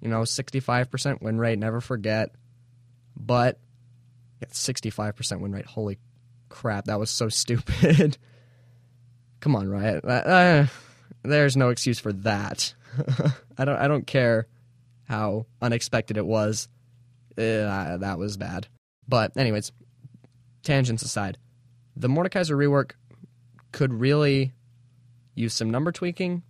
you 0.00 0.08
know, 0.08 0.20
65% 0.20 1.22
win 1.22 1.38
rate, 1.38 1.58
never 1.58 1.80
forget. 1.80 2.34
But, 3.16 3.58
yeah, 4.42 4.48
65% 4.48 5.40
win 5.40 5.52
rate, 5.52 5.64
holy 5.64 5.98
crap, 6.50 6.84
that 6.86 7.00
was 7.00 7.10
so 7.10 7.28
stupid. 7.30 8.18
Come 9.40 9.56
on, 9.56 9.68
Riot. 9.68 10.04
Uh, 10.04 10.08
uh, 10.08 10.66
there's 11.22 11.56
no 11.56 11.70
excuse 11.70 11.98
for 11.98 12.12
that. 12.12 12.74
I 13.58 13.64
don't. 13.64 13.76
I 13.76 13.88
don't 13.88 14.06
care 14.06 14.46
how 15.04 15.46
unexpected 15.60 16.16
it 16.16 16.24
was. 16.24 16.68
Uh, 17.36 17.98
that 17.98 18.16
was 18.18 18.36
bad. 18.36 18.68
But 19.08 19.36
anyways, 19.36 19.72
tangents 20.62 21.02
aside, 21.02 21.38
the 21.96 22.08
Mordekaiser 22.08 22.56
rework 22.56 22.92
could 23.72 23.92
really 23.92 24.52
use 25.34 25.54
some 25.54 25.70
number 25.70 25.92
tweaking 25.92 26.42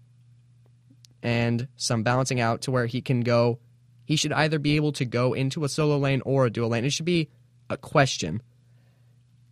and 1.23 1.69
some 1.77 2.03
balancing 2.03 2.41
out 2.41 2.63
to 2.63 2.71
where 2.71 2.87
he 2.87 3.01
can 3.01 3.21
go. 3.21 3.59
He 4.05 4.17
should 4.17 4.33
either 4.33 4.59
be 4.59 4.77
able 4.77 4.93
to 4.93 5.05
go 5.05 5.33
into 5.33 5.65
a 5.65 5.69
solo 5.69 5.97
lane 5.97 6.23
or 6.25 6.45
a 6.45 6.51
dual 6.51 6.69
lane. 6.69 6.85
It 6.85 6.93
should 6.93 7.07
be 7.07 7.31
a 7.71 7.77
question 7.77 8.43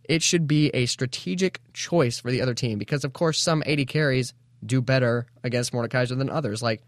it 0.03 0.21
should 0.21 0.47
be 0.47 0.69
a 0.69 0.85
strategic 0.85 1.61
choice 1.73 2.19
for 2.19 2.31
the 2.31 2.41
other 2.41 2.53
team 2.53 2.77
because, 2.77 3.03
of 3.03 3.13
course, 3.13 3.39
some 3.39 3.63
AD 3.65 3.87
carries 3.87 4.33
do 4.65 4.81
better 4.81 5.27
against 5.43 5.71
Mordekaiser 5.73 6.17
than 6.17 6.29
others. 6.29 6.61
Like, 6.61 6.83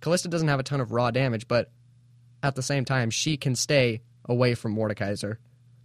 Kalista 0.00 0.28
doesn't 0.28 0.48
have 0.48 0.60
a 0.60 0.64
ton 0.64 0.80
of 0.80 0.92
raw 0.92 1.10
damage, 1.10 1.48
but 1.48 1.70
at 2.42 2.54
the 2.54 2.62
same 2.62 2.84
time, 2.84 3.10
she 3.10 3.36
can 3.36 3.54
stay 3.54 4.02
away 4.26 4.54
from 4.54 4.76
Mordekaiser. 4.76 5.36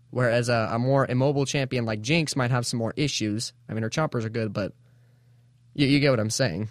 Whereas 0.10 0.50
a, 0.50 0.70
a 0.72 0.80
more 0.80 1.06
immobile 1.06 1.46
champion 1.46 1.86
like 1.86 2.02
Jinx 2.02 2.36
might 2.36 2.52
have 2.52 2.66
some 2.66 2.80
more 2.80 2.94
issues. 2.96 3.54
I 3.68 3.74
mean, 3.74 3.84
her 3.84 3.90
choppers 3.90 4.26
are 4.26 4.30
good, 4.30 4.54
but 4.54 4.74
you, 5.74 5.88
you 5.88 6.00
get 6.00 6.12
what 6.12 6.20
I'm 6.20 6.30
saying. 6.30 6.70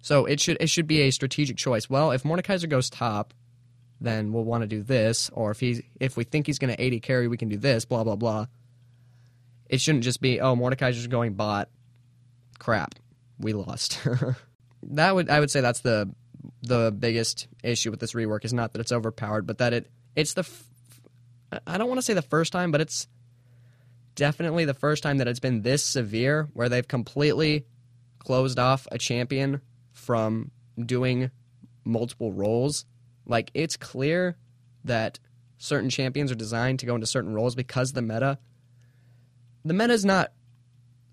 So 0.00 0.24
it 0.24 0.40
should 0.40 0.56
it 0.60 0.70
should 0.70 0.86
be 0.86 1.00
a 1.02 1.10
strategic 1.10 1.56
choice. 1.56 1.90
Well, 1.90 2.12
if 2.12 2.22
Mordekaiser 2.22 2.68
goes 2.68 2.88
top, 2.88 3.34
then 4.00 4.32
we'll 4.32 4.44
want 4.44 4.62
to 4.62 4.68
do 4.68 4.82
this. 4.82 5.30
Or 5.32 5.50
if 5.50 5.58
he's 5.58 5.82
if 5.98 6.16
we 6.16 6.24
think 6.24 6.46
he's 6.46 6.58
going 6.60 6.74
to 6.74 6.80
AD 6.80 7.02
carry, 7.02 7.26
we 7.26 7.36
can 7.36 7.48
do 7.48 7.56
this. 7.56 7.84
Blah 7.84 8.04
blah 8.04 8.16
blah. 8.16 8.46
It 9.68 9.80
shouldn't 9.80 10.04
just 10.04 10.20
be 10.20 10.40
oh 10.40 10.54
Mordekaiser's 10.54 11.08
going 11.08 11.34
bot. 11.34 11.70
Crap, 12.60 12.94
we 13.38 13.52
lost. 13.52 14.00
that 14.84 15.14
would 15.14 15.28
I 15.28 15.40
would 15.40 15.50
say 15.50 15.60
that's 15.60 15.80
the 15.80 16.14
the 16.62 16.92
biggest 16.96 17.48
issue 17.64 17.90
with 17.90 17.98
this 18.00 18.12
rework 18.12 18.44
is 18.44 18.52
not 18.52 18.72
that 18.72 18.80
it's 18.80 18.92
overpowered, 18.92 19.46
but 19.46 19.58
that 19.58 19.72
it 19.72 19.90
it's 20.14 20.34
the 20.34 20.48
I 21.66 21.78
don't 21.78 21.88
want 21.88 21.98
to 21.98 22.02
say 22.02 22.14
the 22.14 22.22
first 22.22 22.52
time, 22.52 22.70
but 22.70 22.80
it's 22.80 23.08
definitely 24.14 24.64
the 24.64 24.74
first 24.74 25.02
time 25.02 25.18
that 25.18 25.28
it's 25.28 25.40
been 25.40 25.62
this 25.62 25.84
severe 25.84 26.48
where 26.54 26.68
they've 26.68 26.86
completely 26.86 27.66
closed 28.18 28.58
off 28.58 28.86
a 28.90 28.98
champion 28.98 29.60
from 29.92 30.50
doing 30.84 31.30
multiple 31.84 32.32
roles. 32.32 32.84
Like 33.26 33.50
it's 33.54 33.76
clear 33.76 34.36
that 34.84 35.18
certain 35.58 35.90
champions 35.90 36.32
are 36.32 36.36
designed 36.36 36.80
to 36.80 36.86
go 36.86 36.94
into 36.94 37.06
certain 37.06 37.34
roles 37.34 37.54
because 37.54 37.92
the 37.92 38.02
meta 38.02 38.38
the 39.64 39.74
meta 39.74 39.92
is 39.92 40.04
not 40.04 40.32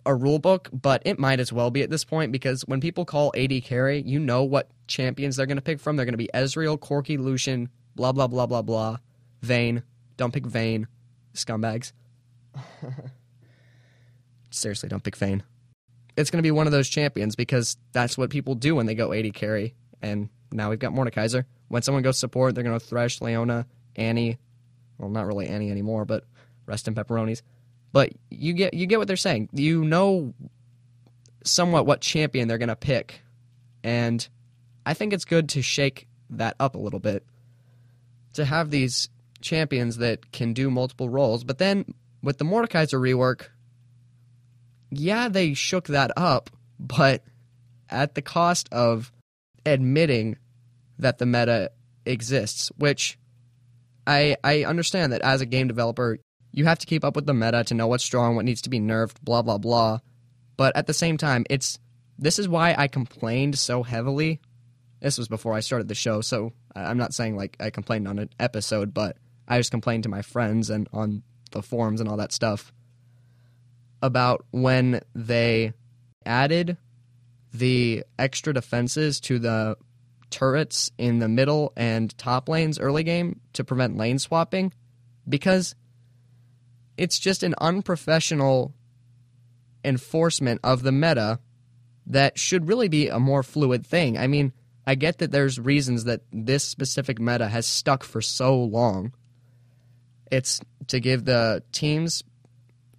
a 0.05 0.13
rule 0.13 0.37
book, 0.37 0.69
but 0.71 1.01
it 1.05 1.17
might 1.17 1.39
as 1.39 1.51
well 1.51 1.71
be 1.71 1.81
at 1.81 1.89
this 1.89 2.03
point 2.03 2.31
because 2.31 2.61
when 2.63 2.81
people 2.81 3.05
call 3.05 3.33
AD 3.35 3.63
carry, 3.63 4.01
you 4.01 4.19
know 4.19 4.43
what 4.43 4.69
champions 4.87 5.35
they're 5.35 5.45
going 5.45 5.57
to 5.57 5.61
pick 5.61 5.79
from. 5.79 5.95
They're 5.95 6.05
going 6.05 6.13
to 6.13 6.17
be 6.17 6.29
Ezreal, 6.33 6.77
Corki, 6.77 7.17
Lucian, 7.17 7.69
blah 7.95 8.11
blah 8.11 8.27
blah 8.27 8.45
blah 8.45 8.61
blah. 8.61 8.97
Vayne, 9.41 9.83
don't 10.23 10.31
pick 10.31 10.45
Vayne, 10.45 10.87
scumbags. 11.33 11.91
Seriously, 14.51 14.87
don't 14.87 15.03
pick 15.03 15.17
Vayne. 15.17 15.43
It's 16.15 16.31
going 16.31 16.37
to 16.37 16.43
be 16.43 16.51
one 16.51 16.65
of 16.65 16.71
those 16.71 16.87
champions 16.87 17.35
because 17.35 17.75
that's 17.91 18.17
what 18.17 18.29
people 18.29 18.55
do 18.55 18.73
when 18.73 18.85
they 18.85 18.95
go 18.95 19.11
AD 19.11 19.33
carry. 19.33 19.75
And 20.01 20.29
now 20.49 20.69
we've 20.69 20.79
got 20.79 20.93
Mordekaiser. 20.93 21.43
When 21.67 21.81
someone 21.81 22.03
goes 22.03 22.17
support, 22.17 22.55
they're 22.55 22.63
going 22.63 22.79
to 22.79 22.85
Thresh, 22.85 23.19
Leona, 23.19 23.65
Annie. 23.97 24.37
Well, 24.97 25.09
not 25.09 25.25
really 25.25 25.47
Annie 25.47 25.69
anymore, 25.69 26.05
but 26.05 26.23
rest 26.67 26.87
in 26.87 26.95
pepperonis. 26.95 27.41
But 27.91 28.13
you 28.29 28.53
get 28.53 28.73
you 28.73 28.85
get 28.85 28.99
what 28.99 29.07
they're 29.09 29.17
saying. 29.17 29.49
You 29.51 29.83
know 29.83 30.33
somewhat 31.43 31.85
what 31.85 31.99
champion 31.99 32.47
they're 32.47 32.57
going 32.57 32.69
to 32.69 32.77
pick. 32.77 33.21
And 33.83 34.25
I 34.85 34.93
think 34.93 35.11
it's 35.11 35.25
good 35.25 35.49
to 35.49 35.61
shake 35.61 36.07
that 36.29 36.55
up 36.61 36.75
a 36.75 36.79
little 36.79 37.01
bit. 37.01 37.25
To 38.35 38.45
have 38.45 38.69
these 38.69 39.09
champions 39.43 39.97
that 39.97 40.31
can 40.31 40.53
do 40.53 40.71
multiple 40.71 41.09
roles. 41.09 41.43
But 41.43 41.59
then 41.59 41.93
with 42.23 42.37
the 42.37 42.45
Mordekaiser 42.45 42.99
rework, 42.99 43.47
yeah, 44.89 45.27
they 45.27 45.53
shook 45.53 45.87
that 45.87 46.11
up, 46.17 46.49
but 46.79 47.23
at 47.89 48.15
the 48.15 48.21
cost 48.21 48.69
of 48.71 49.11
admitting 49.65 50.37
that 50.99 51.17
the 51.17 51.25
meta 51.25 51.71
exists, 52.05 52.71
which 52.77 53.17
I 54.05 54.37
I 54.43 54.63
understand 54.63 55.13
that 55.13 55.21
as 55.21 55.41
a 55.41 55.45
game 55.45 55.67
developer, 55.67 56.19
you 56.51 56.65
have 56.65 56.79
to 56.79 56.85
keep 56.85 57.03
up 57.03 57.15
with 57.15 57.25
the 57.25 57.33
meta 57.33 57.63
to 57.65 57.73
know 57.73 57.87
what's 57.87 58.03
strong, 58.03 58.35
what 58.35 58.45
needs 58.45 58.61
to 58.63 58.69
be 58.69 58.79
nerfed, 58.79 59.15
blah 59.23 59.41
blah 59.41 59.57
blah. 59.57 59.99
But 60.57 60.75
at 60.75 60.87
the 60.87 60.93
same 60.93 61.17
time, 61.17 61.45
it's 61.49 61.79
this 62.17 62.39
is 62.39 62.47
why 62.47 62.75
I 62.77 62.87
complained 62.87 63.57
so 63.57 63.83
heavily. 63.83 64.39
This 65.01 65.17
was 65.17 65.27
before 65.27 65.53
I 65.53 65.59
started 65.59 65.87
the 65.87 65.95
show, 65.95 66.21
so 66.21 66.53
I'm 66.75 66.97
not 66.97 67.13
saying 67.13 67.35
like 67.35 67.57
I 67.59 67.69
complained 67.69 68.07
on 68.07 68.19
an 68.19 68.29
episode, 68.39 68.93
but 68.93 69.17
I 69.47 69.59
just 69.59 69.71
complained 69.71 70.03
to 70.03 70.09
my 70.09 70.21
friends 70.21 70.69
and 70.69 70.87
on 70.93 71.23
the 71.51 71.61
forums 71.61 71.99
and 71.99 72.09
all 72.09 72.17
that 72.17 72.31
stuff 72.31 72.73
about 74.01 74.45
when 74.51 75.01
they 75.15 75.73
added 76.25 76.77
the 77.53 78.03
extra 78.17 78.53
defenses 78.53 79.19
to 79.21 79.39
the 79.39 79.77
turrets 80.29 80.91
in 80.97 81.19
the 81.19 81.27
middle 81.27 81.71
and 81.77 82.17
top 82.17 82.49
lanes 82.49 82.79
early 82.79 83.03
game 83.03 83.39
to 83.53 83.63
prevent 83.63 83.97
lane 83.97 84.17
swapping 84.17 84.73
because 85.29 85.75
it's 86.97 87.19
just 87.19 87.43
an 87.43 87.53
unprofessional 87.61 88.73
enforcement 89.85 90.59
of 90.63 90.83
the 90.83 90.91
meta 90.91 91.39
that 92.05 92.37
should 92.37 92.67
really 92.67 92.87
be 92.87 93.07
a 93.07 93.19
more 93.19 93.43
fluid 93.43 93.85
thing. 93.85 94.17
I 94.17 94.27
mean, 94.27 94.53
I 94.85 94.95
get 94.95 95.19
that 95.19 95.31
there's 95.31 95.59
reasons 95.59 96.03
that 96.05 96.21
this 96.31 96.63
specific 96.63 97.19
meta 97.19 97.47
has 97.47 97.65
stuck 97.65 98.03
for 98.03 98.21
so 98.21 98.57
long. 98.57 99.13
It's 100.33 100.59
to 100.87 100.99
give 100.99 101.25
the 101.25 101.61
teams 101.71 102.23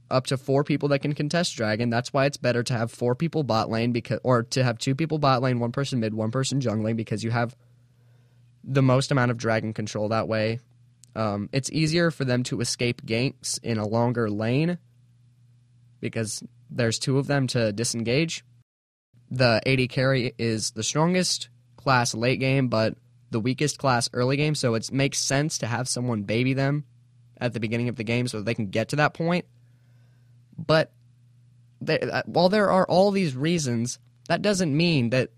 up 0.09 0.29
to 0.29 0.37
four 0.37 0.62
people 0.62 0.90
that 0.90 1.01
can 1.01 1.14
contest 1.14 1.57
dragon. 1.57 1.90
That's 1.90 2.12
why 2.12 2.27
it's 2.27 2.37
better 2.37 2.62
to 2.62 2.75
have 2.75 2.92
four 2.92 3.16
people 3.16 3.42
bot 3.42 3.68
lane 3.68 3.90
because, 3.90 4.20
or 4.23 4.44
to 4.44 4.62
have 4.62 4.79
two 4.79 4.94
people 4.94 5.18
bot 5.18 5.42
lane, 5.42 5.59
one 5.59 5.73
person 5.73 5.99
mid, 5.99 6.14
one 6.14 6.31
person 6.31 6.61
jungling 6.61 6.94
because 6.94 7.25
you 7.25 7.33
have 7.33 7.57
the 8.62 8.83
most 8.83 9.11
amount 9.11 9.33
of 9.33 9.37
dragon 9.37 9.73
control 9.73 10.11
that 10.11 10.29
way. 10.29 10.61
Um, 11.16 11.49
it's 11.53 11.73
easier 11.73 12.12
for 12.12 12.25
them 12.25 12.44
to 12.44 12.61
escape 12.61 13.03
ganks 13.05 13.59
in 13.64 13.79
a 13.79 13.87
longer 13.87 14.31
lane 14.31 14.79
because 15.99 16.40
there's 16.70 17.01
two 17.01 17.18
of 17.18 17.27
them 17.27 17.49
to 17.49 17.73
disengage. 17.73 18.44
The 19.33 19.61
AD 19.66 19.88
carry 19.88 20.35
is 20.38 20.70
the 20.70 20.85
strongest 20.85 21.49
class 21.77 22.14
late 22.14 22.38
game, 22.38 22.68
but 22.68 22.94
the 23.33 23.40
weakest 23.40 23.79
class 23.79 24.09
early 24.12 24.37
game, 24.37 24.55
so 24.55 24.75
it 24.75 24.92
makes 24.92 25.18
sense 25.18 25.59
to 25.59 25.66
have 25.66 25.88
someone 25.88 26.23
baby 26.23 26.55
them 26.55 26.85
at 27.38 27.53
the 27.53 27.61
beginning 27.61 27.88
of 27.88 27.97
the 27.97 28.05
game 28.05 28.29
so 28.29 28.40
they 28.40 28.55
can 28.55 28.68
get 28.68 28.88
to 28.90 28.97
that 28.97 29.14
point. 29.14 29.44
But 30.57 30.92
uh, 31.87 32.23
while 32.27 32.49
there 32.49 32.70
are 32.70 32.87
all 32.87 33.11
these 33.11 33.37
reasons, 33.37 33.99
that 34.29 34.42
doesn't 34.42 34.77
mean 34.77 35.11
that 35.11 35.31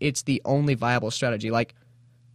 it's 0.00 0.22
the 0.22 0.42
only 0.44 0.74
viable 0.74 1.10
strategy. 1.10 1.50
Like, 1.50 1.74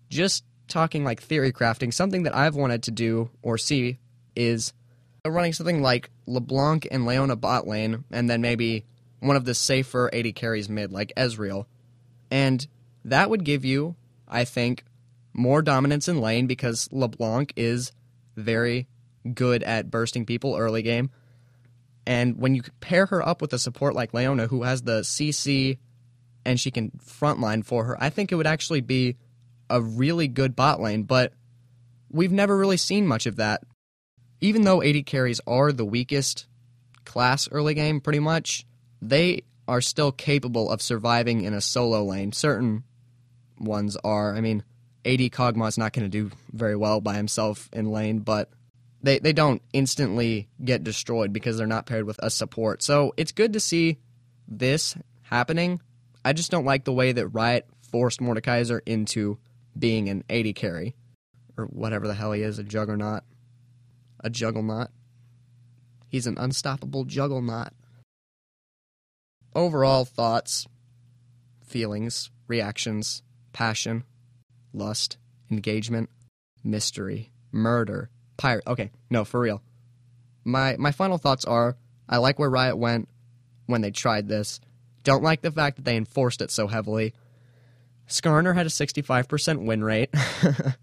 just 0.10 0.44
talking 0.68 1.04
like 1.04 1.22
theory 1.22 1.52
crafting, 1.52 1.94
something 1.94 2.24
that 2.24 2.36
I've 2.36 2.56
wanted 2.56 2.84
to 2.84 2.92
do 2.92 3.30
or 3.42 3.58
see 3.58 4.00
is 4.36 4.74
running 5.26 5.54
something 5.54 5.82
like 5.82 6.10
LeBlanc 6.26 6.88
and 6.90 7.06
Leona 7.06 7.36
bot 7.36 7.68
lane, 7.68 8.06
and 8.12 8.30
then 8.30 8.42
maybe 8.42 8.86
one 9.20 9.36
of 9.36 9.46
the 9.46 9.54
safer 9.54 10.10
AD 10.14 10.36
carries 10.36 10.70
mid, 10.70 10.92
like 10.92 11.12
Ezreal. 11.18 11.66
And 12.32 12.66
that 13.04 13.30
would 13.30 13.44
give 13.44 13.66
you, 13.66 13.96
I 14.28 14.46
think, 14.46 14.84
more 15.34 15.62
dominance 15.62 16.08
in 16.08 16.22
lane 16.22 16.48
because 16.48 16.90
LeBlanc 16.92 17.54
is 17.56 17.92
very 18.36 18.88
good 19.34 19.64
at 19.64 19.92
bursting 19.92 20.26
people 20.26 20.56
early 20.56 20.82
game. 20.82 21.10
And 22.06 22.38
when 22.38 22.56
you 22.56 22.64
pair 22.80 23.06
her 23.08 23.28
up 23.28 23.42
with 23.42 23.52
a 23.54 23.60
support 23.60 23.94
like 23.94 24.14
Leona, 24.14 24.48
who 24.48 24.64
has 24.64 24.82
the 24.84 25.02
CC 25.02 25.78
and 26.46 26.60
she 26.60 26.72
can 26.72 26.92
frontline 27.06 27.66
for 27.66 27.84
her, 27.84 28.02
I 28.02 28.10
think 28.10 28.32
it 28.32 28.36
would 28.36 28.48
actually 28.48 28.82
be 28.82 29.18
a 29.70 29.82
really 29.82 30.28
good 30.28 30.56
bot 30.56 30.80
lane. 30.80 31.04
But 31.04 31.34
we've 32.10 32.32
never 32.32 32.58
really 32.58 32.78
seen 32.78 33.06
much 33.06 33.26
of 33.26 33.36
that. 33.36 33.64
Even 34.40 34.62
though 34.62 34.82
AD 34.82 35.06
carries 35.06 35.42
are 35.48 35.72
the 35.72 35.84
weakest 35.84 36.48
class 37.04 37.50
early 37.52 37.74
game, 37.74 38.00
pretty 38.00 38.20
much, 38.20 38.66
they 39.02 39.42
are 39.68 39.82
still 39.82 40.12
capable 40.12 40.70
of 40.70 40.82
surviving 40.82 41.42
in 41.42 41.54
a 41.54 41.62
solo 41.62 42.04
lane. 42.04 42.32
Certain 42.32 42.84
ones 43.60 43.98
are. 44.04 44.36
I 44.36 44.42
mean, 44.42 44.64
AD 45.06 45.20
Kog'Maw's 45.32 45.78
not 45.78 45.92
going 45.94 46.10
to 46.10 46.10
do 46.10 46.32
very 46.54 46.76
well 46.76 47.02
by 47.02 47.16
himself 47.16 47.70
in 47.74 47.92
lane, 47.92 48.20
but 48.20 48.50
they 49.08 49.20
they 49.20 49.34
don't 49.34 49.62
instantly 49.72 50.50
get 50.64 50.84
destroyed 50.84 51.32
because 51.32 51.58
they're 51.58 51.66
not 51.66 51.86
paired 51.86 52.06
with 52.06 52.20
a 52.22 52.30
support. 52.30 52.84
So 52.84 53.14
it's 53.16 53.32
good 53.32 53.54
to 53.54 53.60
see 53.60 54.00
this 54.48 54.96
happening. 55.22 55.82
I 56.26 56.34
just 56.34 56.52
don't 56.52 56.66
like 56.66 56.84
the 56.84 56.94
way 56.94 57.14
that 57.14 57.30
Riot 57.30 57.68
forced 57.90 58.20
Mordekaiser 58.20 58.82
into 58.86 59.38
being 59.80 60.10
an 60.10 60.26
AD 60.30 60.54
carry 60.56 60.94
or 61.58 61.66
whatever 61.66 62.06
the 62.06 62.14
hell 62.14 62.34
he 62.34 62.42
is, 62.42 62.60
a 62.60 62.64
juggernaut, 62.64 63.24
a 64.20 64.30
juggernaut. 64.30 64.90
He's 66.10 66.28
an 66.28 66.38
unstoppable 66.38 67.06
juggernaut. 67.06 67.70
Overall 69.56 70.04
thoughts, 70.04 70.68
feelings, 71.66 72.30
reactions, 72.48 73.24
passion, 73.54 74.04
lust, 74.74 75.18
engagement, 75.50 76.10
mystery, 76.62 77.32
murder, 77.54 78.10
pirate. 78.38 78.64
Okay, 78.68 78.92
no, 79.10 79.26
for 79.26 79.40
real. 79.40 79.62
My 80.44 80.76
my 80.78 80.92
final 80.92 81.18
thoughts 81.18 81.46
are: 81.46 81.78
I 82.08 82.18
like 82.18 82.40
where 82.40 82.50
Riot 82.50 82.78
went 82.78 83.10
when 83.66 83.82
they 83.82 83.92
tried 83.92 84.28
this. 84.28 84.60
Don't 85.04 85.24
like 85.24 85.42
the 85.42 85.52
fact 85.52 85.78
that 85.78 85.86
they 85.86 85.98
enforced 85.98 86.42
it 86.42 86.52
so 86.52 86.68
heavily. 86.68 87.14
Skarner 88.08 88.56
had 88.56 88.66
a 88.66 88.70
65% 88.70 89.66
win 89.66 89.84
rate, 89.84 90.14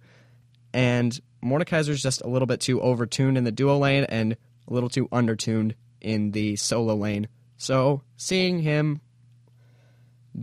and 0.75 1.19
Mordekaiser's 1.43 2.03
just 2.03 2.21
a 2.21 2.29
little 2.29 2.47
bit 2.47 2.61
too 2.61 2.81
overtuned 2.81 3.37
in 3.37 3.45
the 3.45 3.53
duo 3.53 3.79
lane 3.79 4.05
and 4.05 4.37
a 4.69 4.73
little 4.73 4.91
too 4.91 5.09
undertuned 5.09 5.75
in 6.01 6.33
the 6.33 6.57
solo 6.57 6.95
lane. 6.95 7.29
So 7.57 8.03
seeing 8.17 8.61
him 8.61 9.01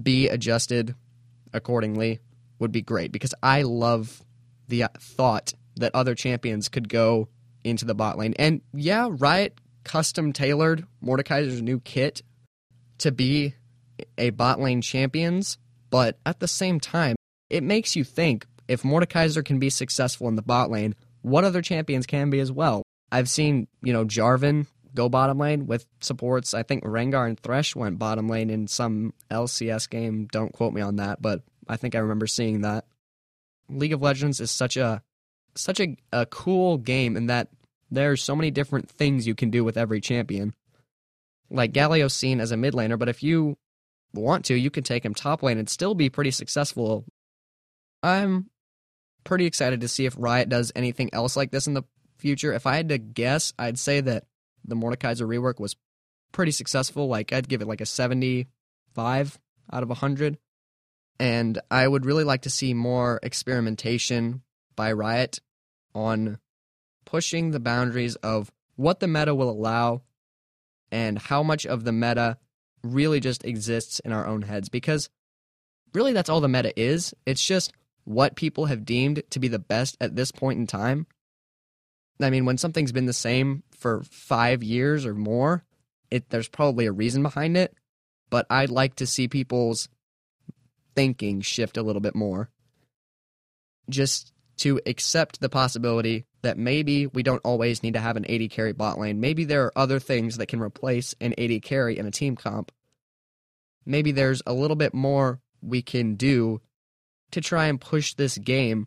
be 0.02 0.28
adjusted 0.28 0.96
accordingly 1.54 2.20
would 2.60 2.72
be 2.72 2.82
great 2.82 3.12
because 3.12 3.34
I 3.44 3.64
love 3.64 4.24
the 4.68 4.86
thought 4.98 5.54
that 5.76 5.96
other 5.96 6.16
champions 6.16 6.70
could 6.70 6.90
go 6.90 7.30
into 7.64 7.86
the 7.86 7.96
bot 7.96 8.18
lane. 8.18 8.34
And 8.38 8.62
yeah, 8.74 9.08
Riot 9.10 9.60
custom 9.84 10.34
tailored 10.34 10.86
Mordekaiser's 11.04 11.62
new 11.62 11.80
kit 11.80 12.22
to 13.00 13.12
be 13.12 13.56
a 14.18 14.30
bot 14.32 14.60
lane 14.60 14.82
champions, 14.82 15.58
but 15.90 16.20
at 16.26 16.40
the 16.40 16.48
same 16.48 16.80
time, 16.80 17.16
it 17.50 17.64
makes 17.64 17.96
you 17.96 18.04
think 18.04 18.46
if 18.68 18.84
Mordekaiser 18.84 19.44
can 19.44 19.60
be 19.60 19.70
successful 19.70 20.28
in 20.28 20.36
the 20.36 20.42
bot 20.42 20.72
lane, 20.72 20.96
what 21.22 21.44
other 21.44 21.62
champions 21.62 22.06
can 22.06 22.30
be 22.30 22.40
as 22.40 22.52
well? 22.52 22.84
I've 23.12 23.30
seen, 23.30 23.68
you 23.84 23.92
know, 23.94 24.06
Jarvan 24.06 24.68
go 24.94 25.10
bottom 25.10 25.38
lane 25.38 25.68
with 25.68 25.86
supports. 26.00 26.54
I 26.54 26.64
think 26.64 26.84
Rengar 26.84 27.28
and 27.28 27.40
Thresh 27.40 27.76
went 27.76 28.00
bottom 28.00 28.28
lane 28.28 28.50
in 28.50 28.68
some 28.68 29.14
LCS 29.30 29.90
game. 29.90 30.28
Don't 30.32 30.54
quote 30.54 30.74
me 30.74 30.82
on 30.82 30.98
that, 30.98 31.22
but 31.22 31.44
I 31.68 31.78
think 31.78 31.96
I 31.96 32.00
remember 32.00 32.28
seeing 32.28 32.62
that. 32.62 32.86
League 33.70 33.94
of 33.94 34.02
Legends 34.02 34.40
is 34.40 34.52
such 34.52 34.78
a 34.78 35.02
such 35.56 35.80
a, 35.80 35.98
a 36.12 36.26
cool 36.26 36.78
game 36.78 37.18
in 37.18 37.28
that 37.28 37.50
there's 37.90 38.24
so 38.24 38.36
many 38.36 38.52
different 38.52 38.90
things 38.90 39.28
you 39.28 39.36
can 39.36 39.50
do 39.50 39.64
with 39.64 39.78
every 39.78 40.00
champion. 40.00 40.54
Like 41.50 41.74
Galio's 41.74 42.14
seen 42.14 42.40
as 42.40 42.52
a 42.52 42.58
mid 42.58 42.74
laner, 42.74 42.98
but 42.98 43.10
if 43.10 43.22
you 43.22 43.58
want 44.14 44.46
to, 44.46 44.56
you 44.56 44.70
can 44.70 44.84
take 44.84 45.04
him 45.04 45.14
top 45.14 45.44
lane 45.44 45.58
and 45.58 45.70
still 45.70 45.94
be 45.94 46.10
pretty 46.10 46.32
successful. 46.32 47.06
I'm 48.02 48.50
pretty 49.24 49.46
excited 49.46 49.82
to 49.82 49.88
see 49.88 50.06
if 50.06 50.16
Riot 50.18 50.50
does 50.50 50.72
anything 50.76 51.10
else 51.14 51.36
like 51.36 51.52
this 51.52 51.68
in 51.68 51.74
the 51.74 51.84
future. 52.18 52.54
If 52.54 52.66
I 52.66 52.78
had 52.78 52.90
to 52.90 52.98
guess, 52.98 53.54
I'd 53.60 53.78
say 53.78 54.02
that 54.02 54.26
the 54.64 54.76
Mordekaiser 54.76 55.28
rework 55.28 55.60
was 55.60 55.76
pretty 56.32 56.52
successful. 56.52 57.08
Like 57.08 57.34
I'd 57.34 57.50
give 57.50 57.62
it 57.62 57.68
like 57.68 57.82
a 57.82 57.86
75 57.86 59.40
out 59.72 59.84
of 59.84 59.90
100. 59.90 60.38
And 61.20 61.60
I 61.70 61.88
would 61.88 62.06
really 62.06 62.24
like 62.24 62.44
to 62.44 62.50
see 62.50 62.74
more 62.74 63.20
experimentation 63.22 64.42
by 64.76 64.92
Riot 64.92 65.40
on 65.94 66.40
pushing 67.06 67.52
the 67.52 67.60
boundaries 67.60 68.16
of 68.18 68.52
what 68.76 69.00
the 69.00 69.08
meta 69.08 69.36
will 69.36 69.50
allow 69.50 70.02
and 70.92 71.20
how 71.20 71.44
much 71.44 71.66
of 71.66 71.84
the 71.84 71.92
meta 71.92 72.38
really 72.84 73.20
just 73.20 73.46
exists 73.46 74.00
in 74.00 74.12
our 74.12 74.26
own 74.26 74.42
heads 74.42 74.70
because 74.70 75.10
really 75.94 76.14
that's 76.14 76.30
all 76.30 76.42
the 76.42 76.48
meta 76.48 76.78
is. 76.80 77.14
It's 77.26 77.46
just 77.46 77.74
what 78.04 78.36
people 78.36 78.66
have 78.66 78.86
deemed 78.86 79.24
to 79.30 79.40
be 79.40 79.48
the 79.48 79.60
best 79.60 79.98
at 80.02 80.16
this 80.16 80.32
point 80.32 80.60
in 80.60 80.68
time. 80.68 81.08
I 82.22 82.30
mean, 82.30 82.46
when 82.46 82.58
something's 82.58 82.92
been 82.92 83.06
the 83.06 83.14
same 83.14 83.64
for 83.72 84.04
five 84.04 84.64
years 84.64 85.06
or 85.06 85.14
more, 85.14 85.64
it 86.10 86.30
there's 86.30 86.50
probably 86.50 86.86
a 86.86 86.92
reason 86.92 87.24
behind 87.24 87.58
it. 87.58 87.74
But 88.30 88.46
I'd 88.50 88.70
like 88.70 88.96
to 88.96 89.08
see 89.08 89.28
people's 89.28 89.90
thinking 90.96 91.42
shift 91.42 91.78
a 91.78 91.84
little 91.84 92.02
bit 92.02 92.16
more. 92.16 92.50
Just 93.90 94.32
to 94.62 94.80
accept 94.86 95.42
the 95.42 95.50
possibility 95.50 96.24
that 96.44 96.56
maybe 96.56 97.08
we 97.08 97.24
don't 97.24 97.42
always 97.44 97.82
need 97.82 97.96
to 97.96 98.00
have 98.00 98.16
an 98.16 98.30
AD 98.30 98.52
carry 98.52 98.74
bot 98.74 99.00
lane. 99.00 99.20
Maybe 99.20 99.44
there 99.44 99.66
are 99.66 99.74
other 99.76 99.98
things 99.98 100.38
that 100.38 100.46
can 100.46 100.62
replace 100.62 101.16
an 101.20 101.34
AD 101.40 101.64
carry 101.64 101.98
in 101.98 102.06
a 102.06 102.12
team 102.12 102.36
comp. 102.36 102.72
Maybe 103.88 104.12
there's 104.12 104.44
a 104.46 104.54
little 104.54 104.76
bit 104.76 104.94
more 104.94 105.42
we 105.64 105.82
can 105.82 106.14
do 106.14 106.62
to 107.32 107.42
try 107.42 107.66
and 107.66 107.82
push 107.82 108.14
this 108.14 108.38
game 108.38 108.86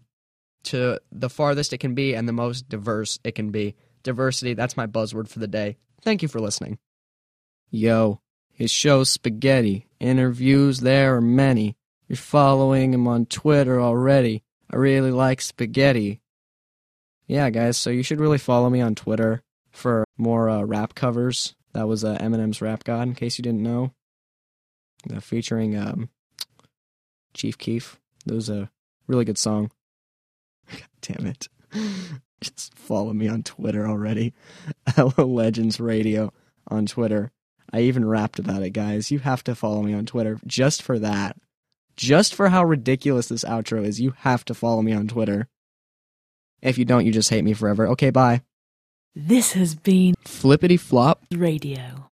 to 0.65 1.01
the 1.11 1.29
farthest 1.29 1.73
it 1.73 1.79
can 1.79 1.97
be 1.97 2.15
and 2.15 2.29
the 2.29 2.33
most 2.33 2.69
diverse 2.69 3.19
it 3.25 3.35
can 3.35 3.51
be. 3.51 3.75
Diversity, 4.05 4.55
that's 4.55 4.77
my 4.77 4.87
buzzword 4.87 5.29
for 5.29 5.41
the 5.41 5.49
day. 5.49 5.77
Thank 6.03 6.23
you 6.23 6.29
for 6.29 6.39
listening. 6.39 6.79
Yo, 7.73 8.21
his 8.53 8.71
show 8.71 9.03
Spaghetti. 9.03 9.89
Interviews 9.99 10.79
there 10.81 11.17
are 11.17 11.21
many. 11.21 11.77
You're 12.07 12.17
following 12.17 12.95
him 12.95 13.09
on 13.09 13.27
Twitter 13.27 13.81
already. 13.81 14.44
I 14.75 14.77
really 14.77 15.13
like 15.13 15.41
spaghetti. 15.41 16.21
Yeah, 17.29 17.49
guys, 17.51 17.79
so 17.79 17.91
you 17.91 18.03
should 18.03 18.19
really 18.19 18.39
follow 18.39 18.69
me 18.69 18.81
on 18.81 18.97
Twitter 18.97 19.41
for 19.71 20.05
more 20.19 20.51
uh, 20.51 20.63
rap 20.63 20.97
covers. 20.97 21.55
That 21.75 21.87
was 21.87 22.05
uh, 22.05 22.19
Eminem's 22.19 22.61
Rap 22.61 22.83
God, 22.83 23.03
in 23.07 23.15
case 23.15 23.39
you 23.39 23.43
didn't 23.43 23.63
know. 23.63 23.93
Uh, 25.15 25.21
featuring 25.21 25.79
um, 25.79 26.09
Chief 27.35 27.57
Keef. 27.57 28.01
That 28.27 28.35
was 28.35 28.51
a 28.51 28.69
really 29.07 29.25
good 29.25 29.39
song. 29.39 29.71
God 30.73 30.89
damn 31.03 31.27
it. 31.27 31.49
Just 32.41 32.77
follow 32.77 33.13
me 33.13 33.29
on 33.29 33.45
Twitter 33.45 33.87
already. 33.87 34.35
Hello 34.89 35.25
Legends 35.25 35.79
Radio 35.79 36.33
on 36.67 36.87
Twitter. 36.87 37.31
I 37.73 37.83
even 37.83 38.05
rapped 38.09 38.41
about 38.41 38.65
it, 38.65 38.71
guys. 38.71 39.13
You 39.13 39.21
have 39.21 39.45
to 39.45 39.55
follow 39.55 39.83
me 39.83 39.95
on 39.95 40.05
Twitter 40.05 40.41
just 40.49 40.83
for 40.83 40.99
that. 40.99 41.37
Just 41.97 42.35
for 42.35 42.49
how 42.49 42.65
ridiculous 42.65 43.29
this 43.29 43.45
outro 43.45 43.85
is, 43.85 44.01
you 44.01 44.15
have 44.19 44.45
to 44.47 44.55
follow 44.55 44.83
me 44.83 44.93
on 44.93 45.09
Twitter. 45.09 45.49
If 46.61 46.79
you 46.79 46.85
don't, 46.85 47.05
you 47.05 47.13
just 47.13 47.31
hate 47.31 47.45
me 47.45 47.53
forever. 47.53 47.87
Okay, 47.89 48.11
bye. 48.11 48.43
This 49.15 49.53
has 49.53 49.75
been 49.75 50.15
Flippity 50.25 50.77
flop. 50.77 51.25
Radio. 51.33 52.11